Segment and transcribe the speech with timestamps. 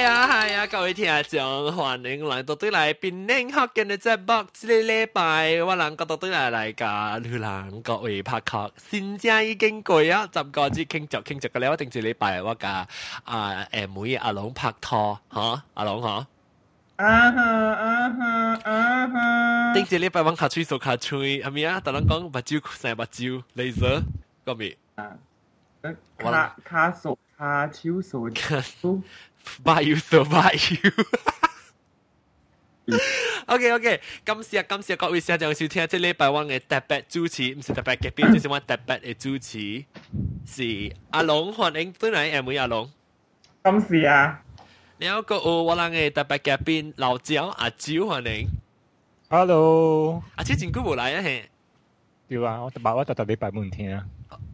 [0.00, 1.38] 系啊系啊，各位听众，
[1.76, 12.86] 欢迎来到对嚟边宁学嘅嘅节目，呢个礼拜我能够到对嚟嚟噶，女人各位拍客，先正已经过啊，十个字倾着倾着嘅咧，我定住礼拜我噶
[13.24, 16.26] 啊诶妹阿龙拍拖吓，阿龙吓。
[16.96, 19.74] 啊哈啊哈啊哈！
[19.74, 21.78] 顶住礼拜揾卡吹数卡吹，系咪啊？
[21.80, 24.02] 大人讲目睭成目睭，laser
[24.46, 24.74] 个咩？
[24.94, 25.12] 啊，
[26.16, 27.82] 卡卡数卡超
[29.44, 29.62] 数数。
[29.64, 30.90] buy you so buy you
[33.46, 39.84] 。OK OK，感谢感谢各位听众收听，即礼拜我嘅特别主持，唔是特别嘅边，就是我特别嘅主持
[40.46, 42.90] 是阿龙，欢迎对嚟 M 阿龙。
[43.62, 44.42] 咁是啊，
[44.98, 48.48] 然后个有我人嘅特别嘅边老赵阿赵欢迎。
[49.28, 51.48] Hello，阿赵真久冇来啊嘿。
[52.28, 54.04] 对啊，我特别我特特礼拜冇听啊。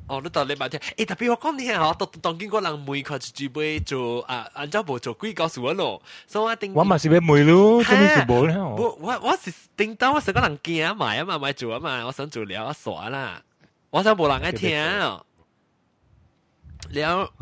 [0.08, 6.74] 哦，你到礼拜天，诶特别我讲你吓，当当见个人每佢一住杯做啊，按照无做鬼告诉我咯，所以我定。
[6.74, 8.58] 我嘛是要梅咯，做咩做冇咧？
[8.58, 13.42] 我我我是定当我成个人惊埋啊嘛，咪做啊嘛，我想做了我傻啦，
[13.90, 14.76] 我想冇人爱听。
[14.98, 15.24] 了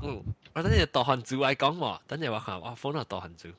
[0.03, 0.23] 嗯，
[0.55, 3.53] 我等阵导航组嚟讲喎，等阵我看我 phone 导航组，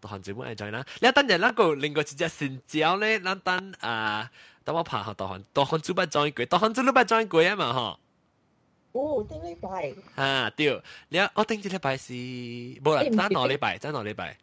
[0.00, 0.82] 导航组冇爱 join 啦。
[1.00, 4.30] 你等阵那个另外一只新招咧，咱等啊，
[4.64, 7.96] 等我拍下导航，导航组不 join 过，导航组都不 join 过啊嘛嗬。
[8.94, 9.94] 哦，顶礼拜。
[10.22, 14.36] 啊，对，你我顶一礼拜是冇啦，争两礼拜，争两礼拜。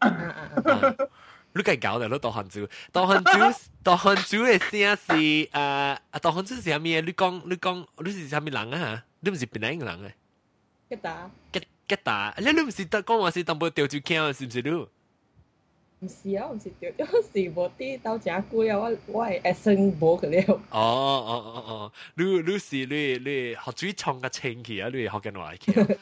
[1.53, 6.81] 你计搞的，你导航组，导航组，导航组嘅声是诶，啊导航组是啥物？
[6.81, 8.77] 你讲，你讲，你是啥物人啊？
[8.77, 10.11] 吓，你唔是边个人嘅？
[10.89, 11.29] 吉打。
[11.51, 14.87] 吉吉打，你你唔是得讲话是淡薄调住倾，是唔是你？
[16.01, 18.77] 唔是啊，唔是掉，因是无啲斗正贵啊！
[18.77, 20.53] 我我系 accent 无佢了。
[20.69, 24.89] 哦哦哦哦，你你是你你学水创个清气啊！
[24.93, 25.97] 你学紧话嚟，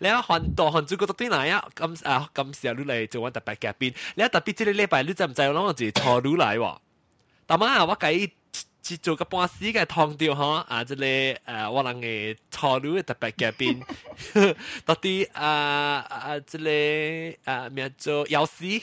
[0.00, 1.68] 你啊换导航组嗰度对嚟啊！
[1.76, 6.78] 咁啊咁时候你嚟做我特别嘅边，你啊特别即系礼拜你知唔知我攞住错路嚟喎？
[7.46, 8.28] 但系啊，我计
[8.82, 10.82] 接做个半时嘅汤调嗬啊！
[10.82, 13.84] 即系诶我人嘅错路嘅特别嘅边，
[14.84, 18.82] 到啲啊啊即系啊咩做有时。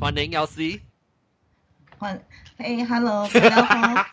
[0.00, 0.80] 歡迎有時。
[1.98, 2.20] 歡，
[2.58, 4.04] 誒，hello，大家好。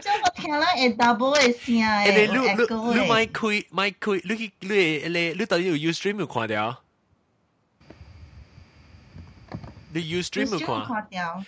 [0.00, 6.82] 即係我聽啦，會 double 嘅聲誒，你你你你咪開咪開，你去你你你到底有 Ustream 有看到？
[9.92, 11.06] 你 Ustream 有看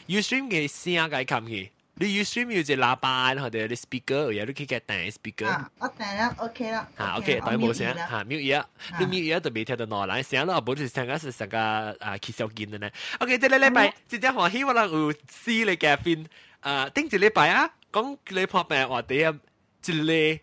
[0.08, 1.72] ？Ustream 嘅聲解冚去。
[1.95, 5.45] 你 Ustream 有只喇叭，或者你 speaker 有你可以嘅弹 speaker。
[5.47, 6.87] 啊，我弹啦，OK 啦。
[6.97, 8.63] 吓，OK，当然冇声吓，mute 嘢，
[8.99, 11.57] 你 mute 嘢就未听到内来声咯，冇就成个是成个
[11.99, 12.89] 啊揭手见嘅呢。
[13.19, 16.25] OK，即系礼拜，即系欢喜我能有试你嘅边
[16.61, 19.39] 啊，顶住礼拜啊，讲你破病话啲啊，
[19.85, 20.39] 一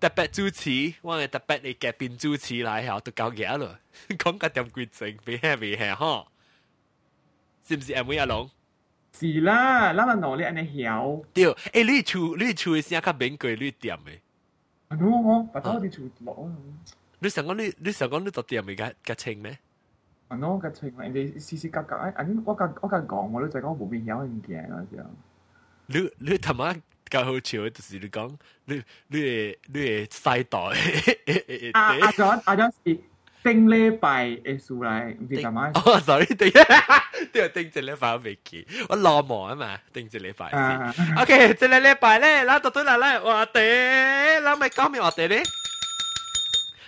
[0.00, 3.78] 个特别主持，我系特别你嘅边主持嚟后都够嘢咯，
[4.18, 6.26] 讲个点规整，俾 heavy 系呵，
[7.66, 8.50] 是唔是 M V 阿龙？
[9.11, 11.19] 是啦，那么努力安尼晓。
[11.33, 14.11] 对，诶、你出你出的声较，你点的。
[14.89, 16.49] 啊，喏，把到你出落。
[17.19, 19.57] 你想讲你你想讲你到点的个清咩？
[20.71, 21.39] 清，人哋
[21.69, 23.77] 格格，你我格我讲，我你讲，
[24.41, 24.63] 惊，
[25.87, 26.73] 你你他妈
[27.09, 30.59] 搞好笑，就是你讲，你你你西袋。
[31.73, 31.93] 啊
[32.45, 32.71] 啊，
[33.44, 35.72] 顶礼拜嘅数嚟，唔知点解。
[35.74, 36.50] 哦，sorry，顶，
[37.32, 41.16] 都系顶只礼拜我未记，我落忙啊嘛，顶只礼拜先。
[41.22, 45.42] OK，只礼拜咧，嗱到对啦咧，话题，嗱咪讲咩话题咧？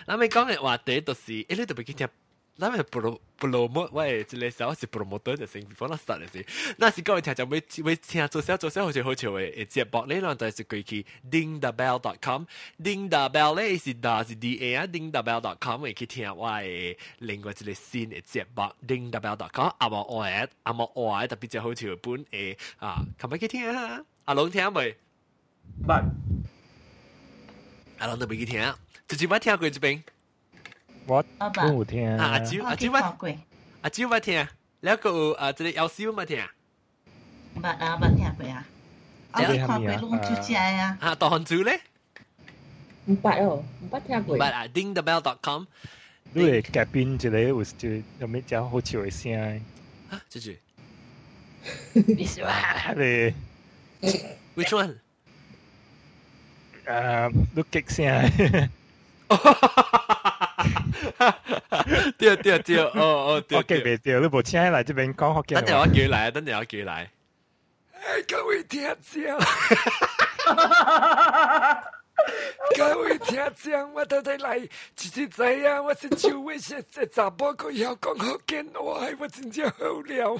[0.06, 2.08] 嗱咪讲嘅话题就是，诶你特别听。
[2.57, 3.19] 咱们不如。
[3.41, 6.45] 不落寞，我系一个小我是不落寞多就成分，那啥嚟是，
[6.77, 12.45] 那是各位听众每每听做小做小好似好笑诶，直播内容就是可以 ding the bell dot com
[12.79, 18.63] ding the bell 咧是 d 是 d a 啊 ding the bell dot com 可以听我诶另外一个新诶直播
[18.87, 23.99] ding the bell dot com 阿莫我诶阿莫我诶特别就好笑本诶啊，可唔可以听啊？
[24.25, 24.95] 阿龙听未？
[25.87, 25.91] 唔，
[27.97, 28.71] 阿龙都未去听，
[29.07, 30.03] 直接我听过这边。
[31.07, 32.17] 我都有聽。
[32.17, 33.37] 阿蕉阿蕉捌
[33.81, 34.47] 阿蕉捌聽，
[34.81, 36.37] 你個有啊，即個姚少捌聽。
[37.61, 38.65] 捌啊，捌聽過啊。
[39.31, 40.97] 啊，你看過攏出只啊。
[41.01, 41.79] 啊，大漢族咧？
[43.05, 44.35] 唔捌哦，唔�捌聽過。
[44.35, 45.63] 唔捌啊，dingthebell.com。
[46.33, 47.89] 你會改編一個有就
[48.19, 49.61] 有咩只好笑嘅聲？
[50.09, 50.59] 啊，這句。
[51.93, 53.33] 你是話咧
[54.55, 54.95] ？Which one？
[56.85, 58.69] 誒，都激聲。
[62.17, 63.43] 对对对，哦哦。
[63.51, 67.09] 我记未着，你无请来这边讲，我等下我叫来，等下我叫来。
[68.27, 68.97] 各位听讲，
[72.75, 74.59] 各位听讲，我都底来，
[74.95, 80.35] 自己知啊，我是就为些这查甫可以好讲好见，我我真正好料。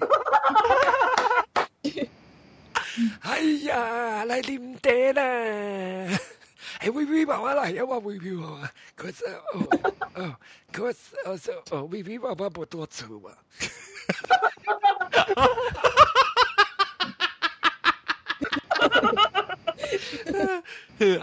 [3.22, 4.90] 哎呀，来啉茶
[5.20, 5.22] 啦！
[6.78, 9.68] 哎，微微爸爸来呀，我微微爸爸，可是哦
[10.14, 10.36] 哦，
[10.72, 13.30] 可是哦是哦，微微爸爸不多愁 嘛。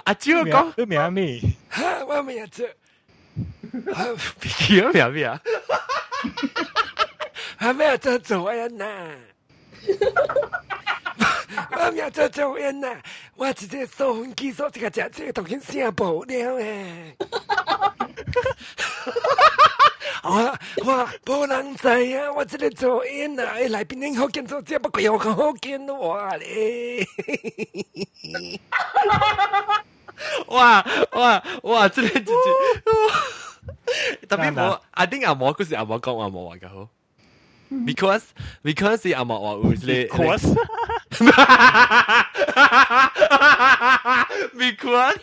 [0.05, 1.39] 阿蕉講，你名咩？
[1.69, 2.75] 哈，我名字，
[4.67, 5.41] 叫名咩啊？
[7.59, 9.15] 我名字做人呐。
[11.71, 12.95] 我名字做人呐，
[13.35, 17.15] 我直接收分机所这个只这个同性声无了诶。
[20.23, 21.87] 我我无人知
[22.17, 22.31] 啊！
[22.35, 27.05] 我这个做演啊，来宾恁好见做这不过有个好见我咧。
[30.47, 30.83] 哇
[31.13, 31.87] 哇哇！
[31.89, 32.29] 真係真係，
[34.27, 36.87] 特别我阿丁阿毛嗰時阿毛讲阿毛話嘅好
[37.67, 37.85] Mm-hmm.
[37.85, 38.33] because
[38.63, 40.45] because the ama wa usually of course
[44.57, 45.19] because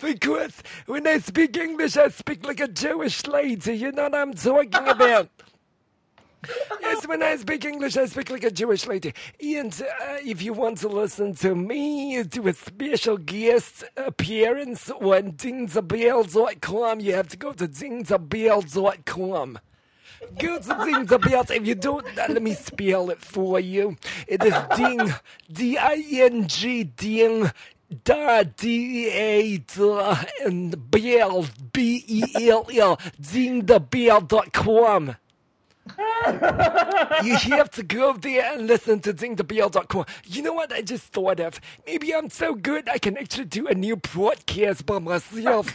[0.00, 3.76] because when I speak English, I speak like a Jewish lady.
[3.76, 5.28] You know what I'm talking about.
[6.80, 9.12] yes, when I speak English, I speak like a Jewish lady.
[9.42, 15.32] And uh, if you want to listen to me do a special guest appearance on
[15.32, 19.58] dingsabell.com, you have to go to dingsabell.com
[20.20, 20.38] dingzabell.com.
[20.38, 21.50] Go to dingzabell.
[21.50, 23.96] If you don't, let me spell it for you.
[24.26, 25.14] It is ding,
[25.52, 27.50] D-I-N-G, ding,
[28.04, 35.16] da D A da and Bell B E L L dingthebell.com.
[37.24, 40.06] you have to go there and listen to dingthebell.com.
[40.26, 41.60] You know what I just thought of?
[41.86, 45.74] Maybe I'm so good I can actually do a new broadcast by myself.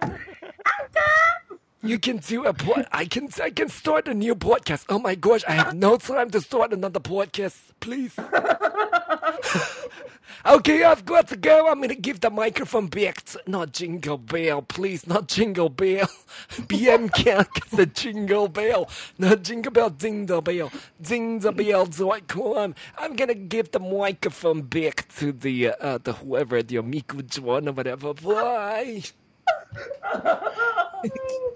[1.84, 2.86] You can do a pod.
[2.92, 4.86] I can I can start a new podcast.
[4.88, 7.58] Oh my gosh, I have no time to start another podcast.
[7.80, 8.16] Please.
[10.46, 11.68] okay, I've got to go.
[11.68, 16.06] I'm gonna give the microphone back to not Jingle Bell, please, not Jingle Bell.
[16.72, 18.88] BM can't the Jingle Bell,
[19.18, 20.72] not Jingle Bell, Ding the Bell,
[21.02, 22.74] Ding the Bell.com.
[22.96, 27.72] I'm gonna give the microphone back to the uh, the whoever the Miku Juan or
[27.72, 28.14] whatever.
[28.14, 29.02] Bye.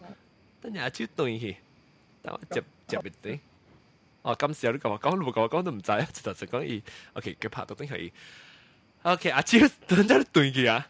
[0.60, 1.56] 等下阿蕉对去，
[2.22, 3.38] 等我接接别啲。
[4.22, 6.08] 哦，今时有啲咁话讲，你冇讲讲都唔制啊！
[6.12, 8.10] 就就讲伊，OK，佢拍到定系，
[9.02, 10.86] OK，阿蕉等阵对嘅啊，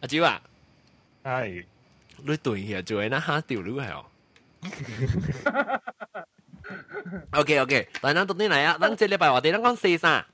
[0.00, 0.42] 阿蕉啊，
[1.24, 1.64] 系
[2.18, 4.04] 你对嘅做那下条路系哦。
[7.32, 8.76] OK OK，但系咱到底嚟啊？
[8.80, 10.24] 咱这礼拜话哋咱讲四三。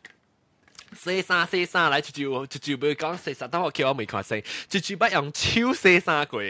[0.93, 6.43] 四三四三嚟，就就就就要讲四三，等我叫我未看四，就就不用超四三过。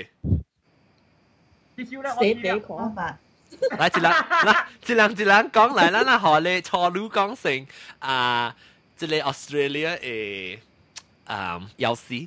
[1.76, 1.84] 死
[2.34, 3.19] 地我狂，把
[3.79, 7.67] 来，一人，来，一人一人讲来，咱啊学你初女讲成
[7.98, 8.55] 啊，
[8.96, 10.58] 即个 Australia 诶
[11.27, 12.27] 啊有事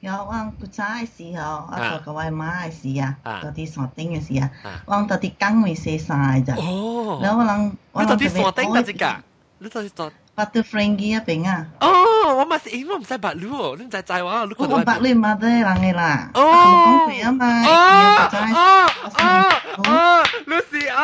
[0.00, 9.16] 有我古早嘅时候，我做个外妈嘅时啊，啊到啲山顶嘅时啊啊，我到啲岗位写晒咋，哦，然后我能我你到能底山顶嗰只㗎？
[9.58, 10.12] 你到底山？
[10.38, 21.00] 八到 friend 嘅一边啊，哦，我嘛是，因为我唔使白路哦，你唔使知我，你我个白你妈都系人嘅啦，哦我讲过啊嘛，哦古早哦哦哦，Lucy，哦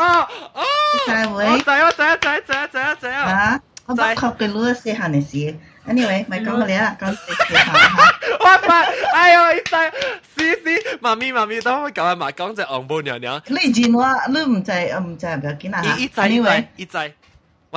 [0.00, 0.62] 哦哦，
[1.06, 3.22] 就会我知我知我知知知知啊！
[3.30, 5.54] 啊，我不确嘅路写下嘅事，
[5.88, 8.14] anyway 咪讲过你啦，讲写下吓。
[8.40, 8.80] 我发，
[9.14, 9.92] 哎呦，一仔，
[10.36, 13.40] 是是，妈咪妈咪，等我教阿妈讲只昂布娘娘。
[13.46, 17.12] 你见我你唔制唔制唔要紧啊吓伊伊知伊知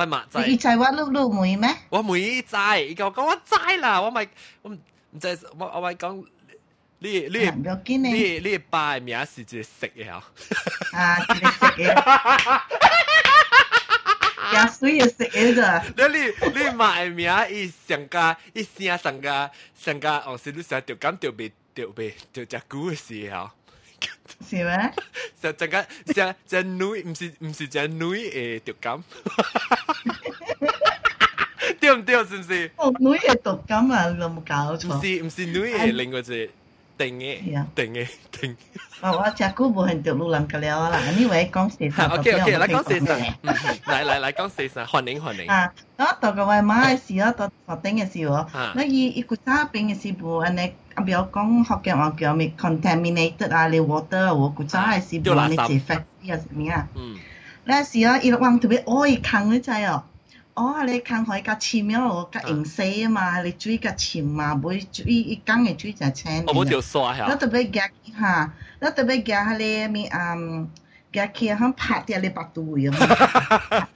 [0.00, 1.74] 我嘛知，你制我碌碌妹咩？
[1.88, 2.56] 我每伊知，
[2.88, 4.28] 伊甲我讲我知啦，我咪
[4.62, 4.74] 我唔
[5.12, 6.24] 唔知，我我咪讲
[6.98, 10.20] 你你唔要紧你咧，你爸嘅名是一个食嘅嗬，
[10.96, 12.60] 啊，一个食嘅，
[14.52, 23.50] 廿岁就食嘅咋，你你你妈嘅名伊上加伊声上加上加，哦是你成条咁条鼻条鼻条只股嘅事嗬。
[24.48, 24.92] 是咩？
[25.40, 29.04] 就阵间只只女唔是唔是只女诶条感，
[29.79, 29.79] 对
[31.96, 32.24] 唔对？
[32.24, 32.70] 是唔是？
[32.76, 35.00] 我女嘅读紧啊，你有冇搞唔错？
[35.18, 36.50] 是唔是女诶另外只
[36.98, 38.56] 定嘅系啊，定嘅定。
[39.02, 40.98] 哦，我只久无很着路人个了啦。
[40.98, 45.50] 呢位讲四三 OK OK，嚟讲四神，嚟嚟嚟讲四神，欢迎欢迎。
[45.50, 56.88] 啊，我到个位马嘅时候，到头顶嘅时候，啊那伊伊古早边嘅时候，安尼啊，比如讲福建话叫咪 contaminated 啊，你 water 啊，我古早嘅时候，你自 factory 啊，什么啊？
[56.96, 57.16] 嗯，
[57.64, 60.02] 那时候伊往特别爱坑你知哦。
[60.54, 66.44] 哦，你坑可以甲深了，甲用洗啊嘛，你水甲深嘛，袂水伊讲嘅水就清。
[66.46, 67.34] 我冇条刷我下。
[67.36, 70.70] 特别夹吓，我特别夹下你咪嗯
[71.12, 73.88] 夹起响拍啲你百度位啊，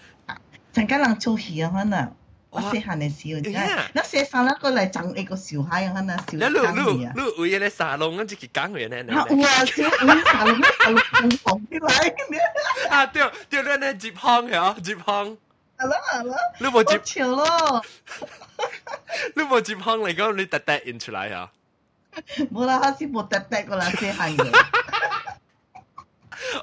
[0.72, 2.12] 曾经人做戏啊，可能
[2.50, 7.12] 我细汉嘅时候，真系，我细衫那个嚟整一个小孩啊，可能小你你生意啊。
[7.16, 9.14] 你你为咗沙龙，跟住佢讲嘅呢？
[9.16, 9.64] 啊，哇！
[9.64, 15.36] 小五茶龙茶龙红啲嚟嘅，啊，对对，你呢接康系接康，
[15.84, 17.84] 系咯系咯，你冇接好潮咯，
[19.34, 21.50] 你冇接康嚟讲，你特特印出嚟啊！
[22.52, 24.64] 冇啦，开始冇特特个啦，细汉嘅，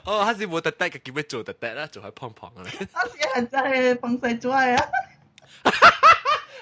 [0.04, 2.88] 哦，还是冇特特嘅叫咩做特特啦，做喺胖胖嘅咧。
[2.94, 4.90] 我细汉真系放细咗啊！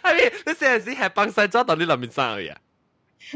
[0.03, 0.33] 系咪？
[0.45, 2.57] 你成日时系帮晒咗到你里面生嘅呀？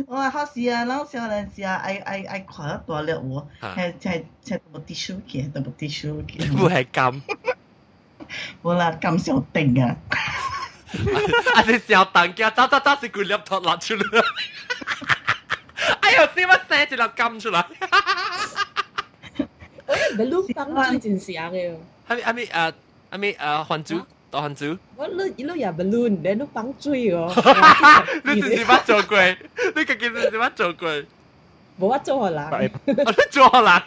[0.07, 6.57] 我话考试啊，老小阵时啊，爱爱爱看得大了我，系系系冇啲书嘅，都冇啲书嘅。
[6.57, 7.21] 会系咁。
[8.63, 9.95] 冇啦，咁小定啊！
[11.55, 11.61] 啊！
[11.67, 14.23] 你小蛋嘅，走走走，是佢粒头落出嚟。
[16.01, 17.63] 哎呦，死乜写住粒金出嚟？
[19.87, 21.75] 我一咪碌帮最真相嘅。
[22.07, 22.73] 系咪系咪诶
[23.11, 23.37] 系咪诶
[23.67, 24.01] 汉族？
[24.31, 24.77] 当汉族？
[24.95, 27.31] 我碌碌入 balloon，你碌帮追哦。
[28.23, 29.19] 你是是乜做过？
[29.75, 30.89] 你究竟是是乜做过？
[31.79, 32.69] 冇乜做可能。
[32.85, 33.81] 我都做可能。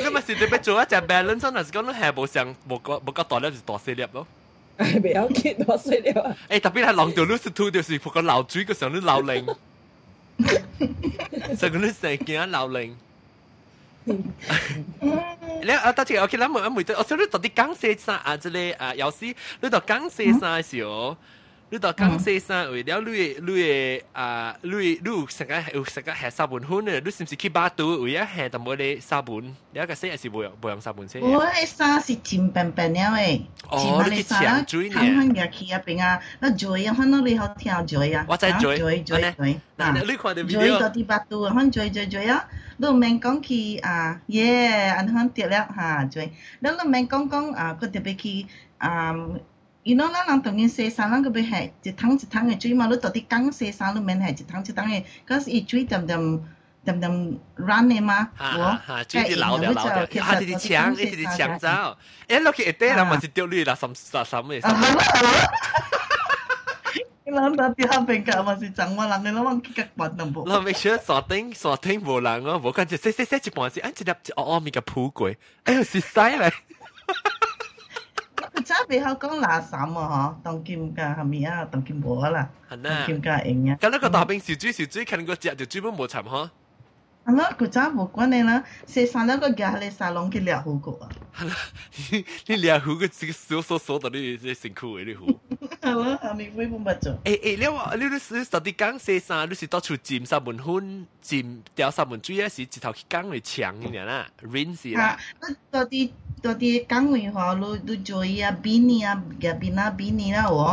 [0.00, 4.26] 你咪是特别做一只 balance，真系讲你系冇上冇个冇个大粒就大细粒咯。
[5.02, 6.36] 未有见多细粒啊！
[6.48, 9.56] 诶特别系浪条 loose two 就是仆个流水嘅时候你流灵，
[11.58, 12.92] 成个你成件流灵。
[14.04, 18.36] 你啊，得住 OK 啦，冇冇得，我想你到底讲些啥啊？
[18.36, 21.16] 即系啊，有时你到讲些啥嘅时候。
[21.72, 29.36] 你到讲些啥为了你你啊你你成日有成日系沙本款嘅，你是唔是去巴肚为咗系就冇你沙本？
[29.74, 31.20] 你一个死系是冇用冇用沙本先。
[31.20, 34.94] 我系沙是甜便便了诶，哦，你去抢水呢？
[34.94, 42.48] 看看入去入边啊，那嘴啊，看到你好听嘴啊，我知嘴嘴嘴嘴，嗱，你看到嘴 video 到啲巴肚啊，看嘴嘴嘴啊，
[42.78, 48.46] 你唔免讲去啊，耶，安看掉了吓嘴，你唔免讲讲啊，佢特别去
[48.78, 49.14] 啊。
[49.84, 56.44] you know 咱人当然洗衫，咱个要系一桶一桶嘅水嘛，你到底讲洗衫，你免系一桶一桶嘅，嗰时伊水点点
[56.84, 57.10] 点点
[57.56, 60.34] run 嘅嘛，哈哈，水啲流流流掉，啊！
[60.34, 61.68] 啲啲抢，啲啲抢走，
[62.28, 64.58] 诶，落去一堆人咪是掉你啦，什什什咩？
[64.60, 65.30] 啊，系咯系咯。
[67.30, 70.40] 人到啲下边㗎，还是整我人嘅，我忘记个关都冇。
[70.50, 76.52] 我 make sure 锁定锁定无人哦，无看住洗洗洗一半时，哎，一粒哦哦咪个铺柜，哎呦，是犀利！
[78.62, 80.36] 佢真系比较讲垃圾啊！
[80.40, 81.64] 嗬，当剑㗎系咪啊？
[81.70, 83.76] 当剑冇啦，系啊，剑㗎型啊。
[83.80, 86.50] 咁呢个大兵小猪小猪，看个只条猪本冇沉呵。
[87.24, 91.08] 系咯，佢真系冇关你啦，洗衫了个夹你沙龙嘅掠好过啊。
[91.36, 91.54] 系啦，
[92.46, 95.26] 你掠好个这个扫扫扫到你你辛苦嘅你好。
[95.82, 97.12] 系咯，系咪会冇乜做？
[97.24, 102.48] 诶诶，你话你你你到底讲洗衫，你是到处沾沙门粉，沾掉沙门水啊？
[102.48, 105.18] 是直头去讲嚟抢嘅人啦，rinse 啦。
[105.70, 105.84] 到
[106.43, 110.71] ตัวที่กังวิหอลูดูจอยอะบีนี่อะกับบีน่าบีนี่แล้วอ๋อ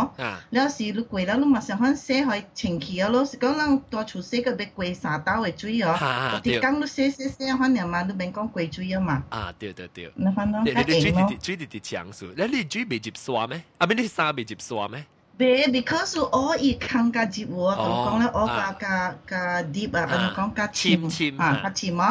[0.52, 5.92] แล้วสิลูกกวยแล้วลูกมาสังหันเสียหอยเฉิงขี้แล้วสิก็ลังตัวชูเสียก็เป็นกวยสาตาไว้จุยอ๋อ
[6.32, 14.98] ตัวที่กังลูกเสียเสียเสียหันเนี่ยมาลูกเป็นกังกวยจุยมาอ่าเดียวเดียวเดียวนะฟังน้องเขาเองเนาะจุยดีดี强สุดแล้วนี่จุยไม่จีบสวาไหมอ่ะไม่ได้สาไม่จีบสวาไหม
[15.40, 18.94] bé because all i khang ga ji wo tong kong la o ga ga
[19.30, 19.42] ga
[19.74, 21.00] deep a ban kong ga chim
[21.40, 22.08] ha ga chim ma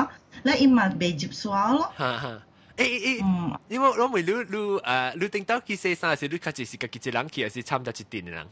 [0.48, 2.34] la i ma be jip swa lo ha ha
[2.79, 8.47] 诶诶诶，因为我咪你你诶，你顶到去洗衫时，你开始是家己一人去，还是参加一店嘅人？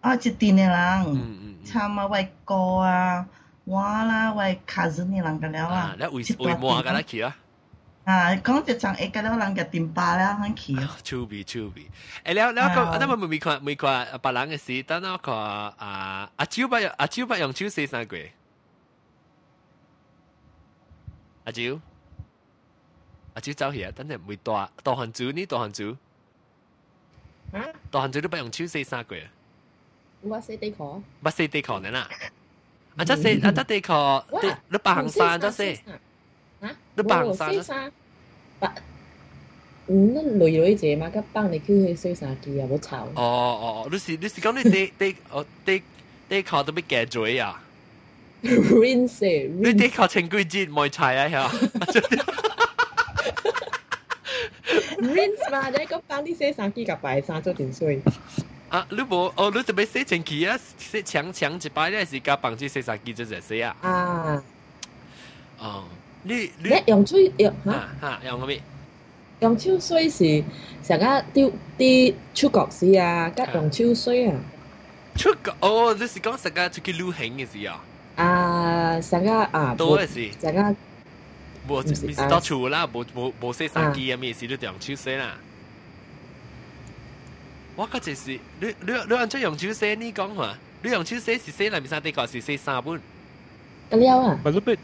[0.00, 3.26] 啊，一店嘅人，参啊为哥啊，
[3.64, 5.96] 我啦为 cousin 嘅人嘅了啊。
[5.98, 7.36] 你为为满嘅啦去啊？
[8.04, 10.96] 啊，讲就像一个了人嘅店巴啦，肯去啊。
[11.02, 11.90] 趣味趣味，
[12.24, 18.18] 诶了了个，那么未看未看别人嘅事，等我看啊阿蕉不阿蕉不用手洗衫过，
[21.46, 21.80] 阿蕉。
[23.38, 23.90] 阿蕉走去啊！
[23.94, 25.46] 等阵唔会大大汉族呢？
[25.46, 25.96] 大汉族，
[27.52, 27.66] 啊？
[27.90, 29.24] 大汉族都不用手洗衫过啊！
[30.22, 32.08] 我洗地壳，不洗地壳呢啦！
[32.96, 34.24] 啊，即洗啊，即地壳，
[34.68, 35.80] 你白行衫即洗，
[36.60, 36.70] 啊？
[36.94, 37.92] 你白行衫洗衫，
[38.60, 38.72] 白，
[39.88, 43.04] 嗯，那女女姐嘛，佢帮你去去洗衫机啊，冇吵。
[43.16, 45.82] 哦哦，你是你是讲你地地哦地
[46.28, 47.60] 地壳都俾夹嘴啊？
[48.44, 51.28] rinse 你啲靠清几节冇菜啊？
[51.28, 51.50] 吓！
[54.98, 58.00] rinse 嘛，你个帮你洗衫机甲摆衫做点水。
[58.68, 63.76] 啊，你无哦，你特别洗清气啊，洗强强一摆咧是加帮住洗衫机就系洗啊。
[63.82, 64.42] 啊，
[65.58, 65.84] 哦，
[66.24, 68.60] 你你你用水用吓啊吓用个咩？
[69.40, 70.42] 用手水是
[70.82, 74.34] 成日丢啲出国时啊，甲用手水啊。
[75.16, 77.80] 出个哦，你是讲成个出去旅行嘅时啊？
[78.16, 80.30] 啊，成日啊，多嘅是。
[80.40, 80.76] 成日
[81.68, 85.36] 无唔是唔是到厝啦，无无无洗衫机啊，咩事都用手洗啦。
[87.76, 89.94] 我嗰阵时，你你你按怎用手洗？
[89.96, 93.00] 你讲话，你用手洗是洗内面衫底个是洗衫本？
[93.90, 94.78] 个了啊， Baru bet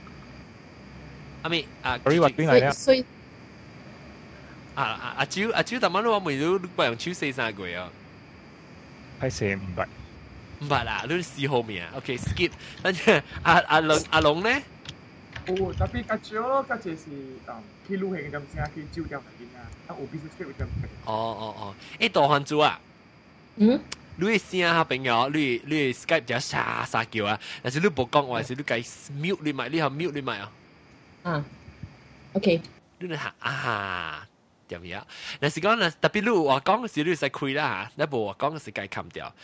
[1.43, 2.73] 阿咪啊， Sorry 话边水嚟啊？
[2.73, 3.05] 水
[4.75, 7.89] 啊啊阿蕉阿蕉，但系我未都不用手洗衫过啊。
[9.21, 9.87] 系四五百。
[10.61, 12.51] 唔系啦，你试后面啊，OK，skip。
[12.83, 13.11] 跟住
[13.43, 14.63] 阿阿龙阿龙咧，
[15.49, 19.65] 哦tapi kacau kacau si um kilo hang macam singa ki jiu dia lagi na.
[19.89, 20.69] Tak ubi sikit macam.
[21.07, 22.79] 哦哦哦，诶大汉族啊！
[23.57, 23.81] 嗯，
[24.17, 28.85] 你嘅声下朋友，你你 Skype 就沙沙叫啊，但是你冇讲话，是你计
[29.19, 30.53] mute 你咪，你系 mute 你咪啊，
[31.25, 31.45] 啊，
[32.35, 32.61] OK，
[33.01, 34.27] 你你吓啊
[34.69, 35.03] 点样？
[35.41, 39.35] 但是讲呢，特别你有话讲嘅时，你使开啦吓，你冇话讲嘅时计冚掉。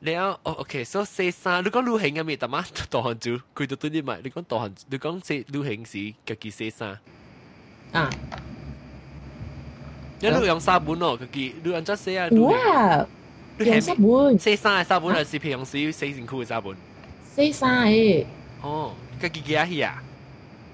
[0.00, 2.36] 你啊，哦，OK，所以四三，你讲旅行嘅咩？
[2.36, 6.98] 大妈大汉族，佢就对你咪，你讲大汉，你讲四旅行时，家己四三，
[7.92, 8.10] 啊，
[10.20, 12.28] 你你用沙本咯，家己你按怎写啊？
[12.28, 13.06] 旅行哇，
[13.58, 16.76] 用你系湿碗四三嘅沙本系是平时四件裤嘅沙本。
[17.34, 18.24] 洗衫诶，
[18.62, 20.02] 哦，家己寄去啊？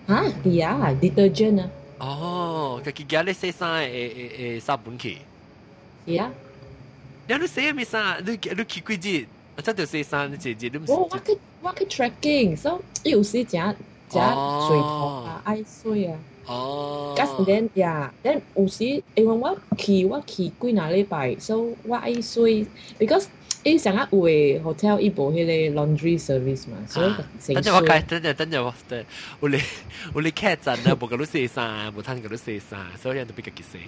[0.09, 5.19] 吓，系啊，detergent 啊，哦，家己寄你洗衫嘅诶诶诶沙本去。
[6.07, 6.31] 系啊，
[7.29, 8.23] 你你洗咩衫？
[8.25, 9.27] 你你去几日？
[9.55, 13.49] 我真系洗衫，你姐姐你唔我我去我去 tracking，所以有时食食
[14.13, 16.19] 水头啊，爱水啊。
[16.47, 17.15] 哦。
[17.17, 22.67] 咁 then 呀，then 有时因为我去我去几若礼拜，so 我爱水，
[22.99, 23.27] because
[23.63, 29.05] 伊成日有诶 hotel 伊无迄个 laundry service 嘛，所以洗等阵我计，等阵等阵我等，
[29.39, 29.61] 我你
[30.15, 33.79] 我你剧阵啊，冇咁多洗衫，冇摊咁多洗衫，所以人都比较结洗。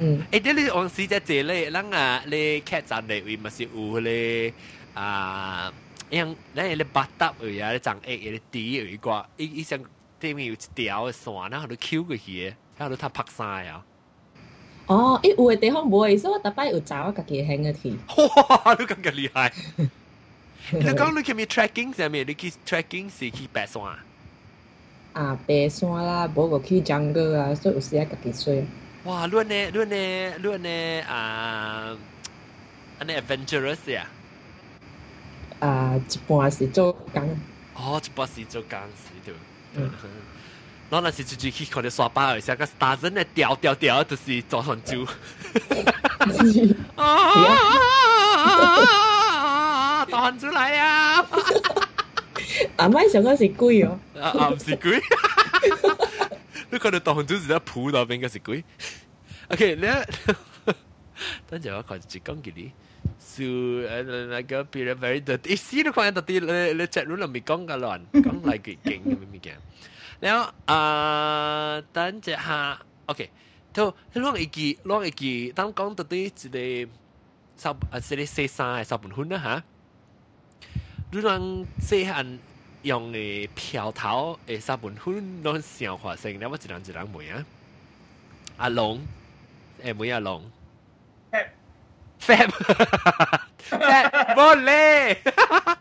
[0.00, 4.52] 嗯，诶，你你往时只借咧，咱啊，你剧阵嚟为咪是有咧
[4.92, 5.72] 啊，
[6.10, 9.78] 样咱你八搭而啊，你长egg 你底而一个，伊伊想
[10.20, 13.84] 对面有一条嘅线，然后你 Q 过去，然后你睇拍晒啊。
[14.86, 17.90] 哦，伊有诶地方无诶，所以我逐摆有找我家己兴嘅去。
[17.90, 18.74] 哇！
[18.78, 19.52] 你咁嘅厉害。
[20.72, 23.82] 你讲你去咪 tracking 上面，你去 tracking 是去白山。
[25.14, 28.64] 啊，爬山啦，无个去 jungle 啊，所以有时啊家己水。
[29.03, 29.25] 哇！
[29.27, 31.97] 论呢论呢论呢啊，
[32.99, 34.05] 安尼 adventurous 呀？
[35.59, 37.39] 啊，一半是做工。
[37.75, 39.33] 哦，一般是做工時對。
[39.75, 39.89] 嗯
[40.91, 45.07] 然后那是就就去看到刷巴而下个 star 真係掉掉掉，就是做很久。
[46.97, 47.33] 啊！
[50.11, 51.25] 大漢族嚟啊！
[52.75, 53.97] 啊，咪想講是鬼哦。
[54.19, 55.01] 啊啊，唔是鬼。
[56.70, 58.64] 你看到大汉族是在铺那边嘅是鬼。
[59.48, 59.82] OK，你
[61.48, 62.72] 等阵我看住讲嘅你。
[63.18, 69.52] So 诶那个别人 very dirty，试都看到啲你你 chat room 里面讲嘅乱，讲嚟几劲咁样嘅。
[70.20, 73.30] 然后啊，等阵下，OK，
[73.72, 76.28] 都攞一记攞一记，当讲到啲一
[76.86, 76.92] 个
[77.56, 79.64] 十啊，一个四三十分分啦吓。
[81.12, 81.40] 你让
[81.80, 82.38] 细汉
[82.83, 86.39] 用的飘头诶，三本粉拢很消化性。
[86.39, 87.45] 那我一人一人问啊，
[88.57, 88.99] 阿龙
[89.83, 90.49] 诶，没有龙，
[92.19, 95.77] 范范，哈哈哈哈哈，范莫嘞，哈哈哈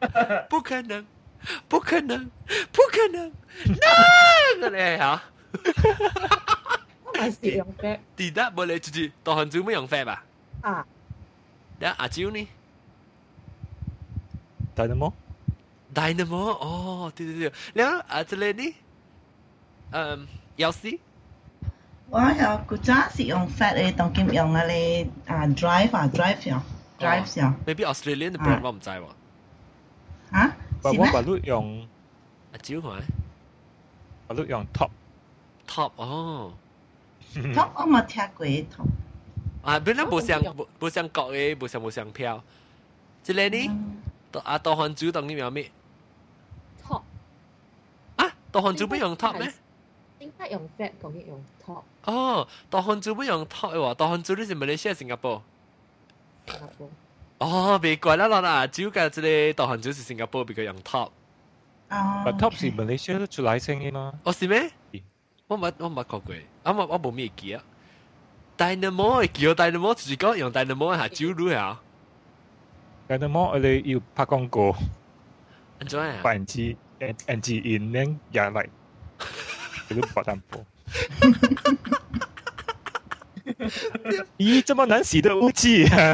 [0.00, 1.06] 哈哈，不可能，
[1.68, 2.30] 不可能，
[2.72, 3.32] 不可能，
[3.66, 5.22] 哪个嘞哈？
[5.52, 6.80] 哈哈哈哈哈，
[7.14, 8.00] 还是用 范？
[8.16, 10.24] 其他莫嘞就是到杭州没用范吧？
[10.62, 10.86] 啊，
[11.78, 12.48] 那阿九呢？
[14.74, 15.12] 在什么？
[15.93, 18.75] ？Dynamo 哦，对对对，然后啊这里呢？
[19.91, 20.27] 嗯，
[20.57, 20.99] 钥匙
[22.11, 26.61] 我有古早是用 fat 嘅，当今用啊你啊 drive 啊 drive 用
[26.99, 29.03] drive 用，maybe Australian 嘅 brand 我唔知喎，
[30.31, 31.07] 吓，但是咩？
[31.07, 31.87] 我把路用
[32.51, 32.99] 阿蕉系
[34.27, 34.89] 把路用 top，
[35.67, 36.53] top 哦，
[37.35, 38.87] top 我冇听过 top。
[39.61, 42.43] 啊，本来冇像冇冇像国嘅，冇像冇像票，
[43.23, 43.77] 这里呢？
[44.43, 45.69] 啊，大汉族当今有咩？
[48.54, 49.52] 大漢族不用 top 咩？
[50.20, 55.42] 應該用 fab，講嘅用 top，哦，大漢族不用 top 喎，大漢族你是馬來西亞、新加坡。
[56.46, 56.88] 新加坡。
[57.38, 61.10] 哦，別怪啦啦啦，只有個這個大漢族是新加坡比較用 top。
[61.90, 64.12] 哦 But top 是 Malaysia 出來聲音嘛？
[64.22, 65.02] 哦是咩是？
[65.48, 67.62] 我冇我冇講過，啊我我冇咩記啊。
[68.56, 71.82] Dynamo 嘅叫 Dynamo 就是講用 Dynamo 下招錄啊，
[73.08, 74.76] 但係麼我哋要拍廣告，
[75.80, 76.20] 安怎啊？
[76.22, 76.76] 百分之
[77.27, 78.65] N G in 呢也嚟，
[79.89, 80.65] 佢都不担保。
[84.37, 86.13] 咦，这么难洗的武器啊！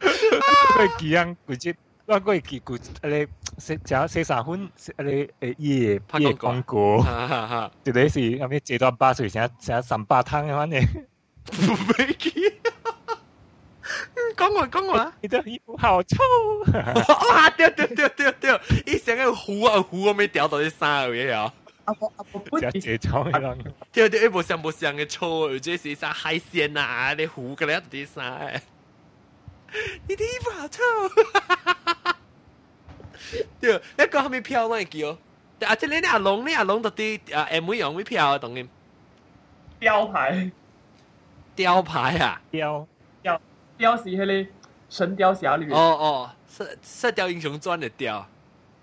[0.00, 1.74] 佢记样佢接，
[2.06, 10.76] 我佢记佢诶食食食三分诶诶嘢拍嘢广广告，哈哈哈，就系是咁样这段八岁成成三百汤嘅话呢，
[11.52, 12.32] 冇记。
[14.35, 15.13] 講我讲我 啊！
[15.21, 16.17] 你的衣服好臭。
[17.29, 17.49] 哇！
[17.51, 18.59] 掉掉掉掉掉！
[18.85, 21.51] 一成个糊啊糊，我没掉到啲衫嘅呀！
[21.85, 23.57] 阿婆阿婆本只這種樣。
[23.91, 28.61] 掉掉一無相無相嘅臭，而且是啥海鲜啊，你糊嘅咧啲衫。
[30.07, 30.81] 你啲衣服好臭。
[33.59, 35.75] 对，你講後面飄嗰個叫，啊！
[35.75, 38.67] 即係你阿龙，你阿龙到啲啊 M 會用會飄啊，當然
[39.79, 40.51] 雕牌，
[41.55, 42.41] 雕牌啊！
[42.51, 42.87] 雕
[43.77, 44.25] 雕是迄个
[44.89, 48.25] 《神雕侠侣》哦哦，《射射雕英雄传》的雕。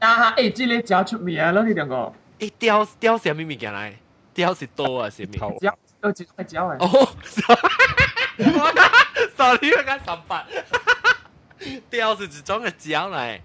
[0.00, 0.31] 啊哈！
[0.37, 1.52] 诶、即、个真出名啊！
[1.52, 2.12] 老两个。
[2.40, 3.96] 诶、雕雕啥物物件来？
[4.35, 5.38] 雕是刀啊，是咪？
[5.61, 6.76] 雕雕几块雕诶？
[6.81, 8.90] 哦，哈哈哈！
[9.37, 10.44] 少你要干啥办？
[11.88, 13.40] 雕是一种诶雕来，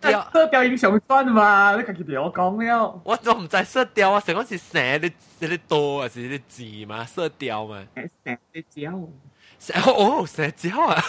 [0.00, 3.00] 雕射雕英雄传嘛，你家己听我讲了。
[3.04, 7.84] 我都不知射雕啊，什个是蛇的，是咧刀啊，是咧箭吗，射雕嘛。
[7.94, 8.92] 蛇的雕。
[9.85, 11.01] 哦射胶啊！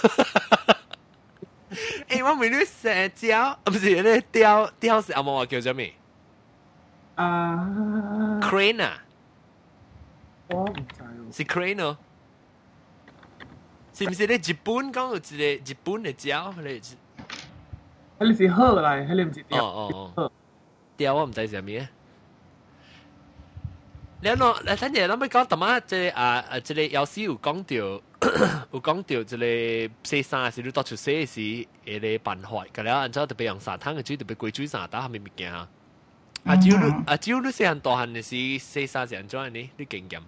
[2.08, 5.92] 诶，我问你射胶，啊唔是你雕雕是阿冇话叫做咩
[7.16, 7.68] 啊，
[8.42, 9.02] ？crane 啊，
[10.48, 11.36] 我唔知喎。
[11.36, 11.98] 是 crane 咯。
[13.92, 16.52] 是唔是你日本讲有一个日本嘅胶？
[16.62, 16.96] 你迄
[18.18, 19.64] 个是鹤来，迄个唔是哦雕。
[19.64, 20.32] 哦哦。
[20.96, 21.88] 雕我唔知是咩。
[24.22, 28.02] 你喏，诶，等阵，谂起讲，同埋即系啊啊，即系有时有讲到，
[28.72, 31.40] 有讲到即系洗衫时，你到处洗时，
[31.84, 35.68] 诶，你办法，咁样，然之后特别用沙滩嘅水，特别贵水沙打系咪物件啊？
[36.44, 39.70] 阿蕉你阿蕉你细汉大汉嘅时，洗衫是安怎呢？
[39.76, 40.20] 你经验？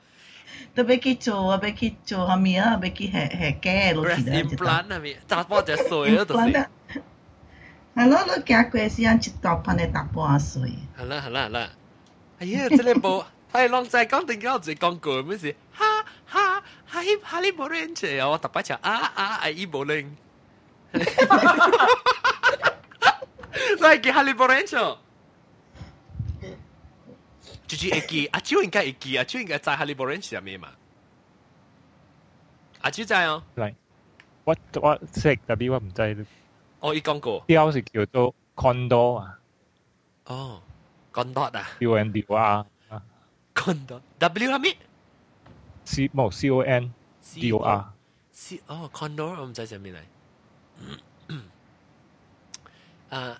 [0.73, 4.55] 都俾佢做啊，俾佢做下面啊，俾佢係係嘅，老實講。
[4.55, 6.51] implant 啊，咪打波就水咯，到時。
[7.95, 10.61] 係咯，你夾過時啊，只打波你打波啊水。
[10.99, 11.69] 係啦係啦係啦。
[12.39, 17.75] 哎呀，这里不， 哎，浪仔刚听到嘴刚过，没事，哈哈，哈利哈利波特
[18.21, 18.29] 啊！
[18.29, 20.15] 我，大白桥啊啊，哎，伊波灵，
[23.79, 24.77] 来给哈利波特姐。
[27.67, 30.69] G G A G，阿舅应该一 G，阿舅应该在哈利波特下面嘛？
[32.81, 33.43] 阿舅在哦。
[33.55, 33.75] 来
[34.45, 36.15] ，What What 唔在？
[36.79, 37.41] 哦，一讲过。
[37.41, 39.39] 标是叫做 Condo 啊。
[40.25, 40.61] 哦。
[41.16, 43.02] 讲多啊， ，C O N D O R 啊
[43.54, 44.00] 讲多。
[44.18, 44.76] W 系咩，
[45.84, 46.92] C 冇 C O N
[47.34, 47.92] D O R。
[48.34, 49.98] 是哦，condo 我唔知上面嚟。
[53.10, 53.38] 啊。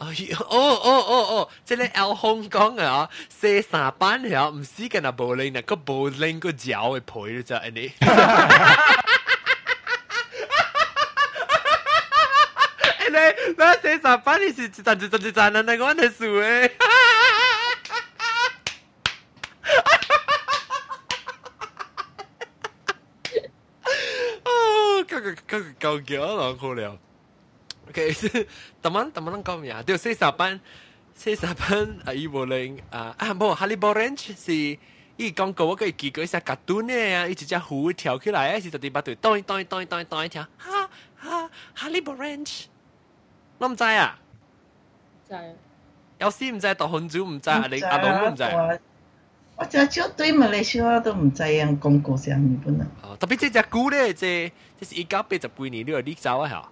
[0.00, 0.06] 哦
[0.46, 7.92] 哦哦哦，即系 L 香港啊，四三班系唔是跟阿无零，个无零个脚会赔咗啫，你。
[13.10, 13.14] 你
[13.56, 16.70] 那四三班你是站住站住站啊，那个系数诶。
[25.53, 26.97] 哦，嗰個嗰個夠叫啦，好了。
[27.89, 28.13] OK，
[28.81, 29.81] 特晚特晚講咩啊？
[29.83, 30.59] 對，四十班，
[31.13, 34.53] 四十班啊，伊無零啊啊，冇哈利波特是
[35.17, 42.23] 伊廣告我可以記過一下卡通呢啊，伊一隻虎跳起來啊，是特地把對當當當當當一條，哈哈哈利波特，
[43.59, 44.17] 我唔知啊，
[45.27, 45.35] 知，
[46.19, 48.43] 有時唔知，大漢族唔知，阿你阿龍都唔知。
[49.56, 52.86] 我只少对马来西亚都唔知样广告啥物本啊。
[53.02, 54.26] 哦，特别这只股咧，这
[54.80, 56.62] 这是一九八十几年，你话你走啊吓？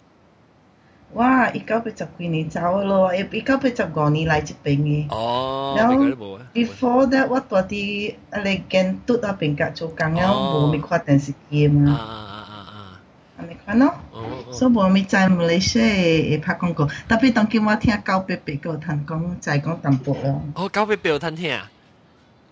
[1.15, 1.49] 哇！
[1.51, 5.07] 一九八十几年走咯，一九八十五年嚟这边嘅。
[5.15, 6.47] 哦，然后美国都冇啊。
[6.55, 12.99] before that 我到啲啊嚟建督啊边格做工啊，冇咪看电视机啊嘛，啊啊啊啊！
[13.39, 13.87] 啊咪看咯。
[14.13, 20.43] 哦哦所以冇咪在马来西亚会拍广告，特别当今我听九八八个听讲，就系讲淡薄咯。
[20.55, 21.71] 哦，九八八有听听啊？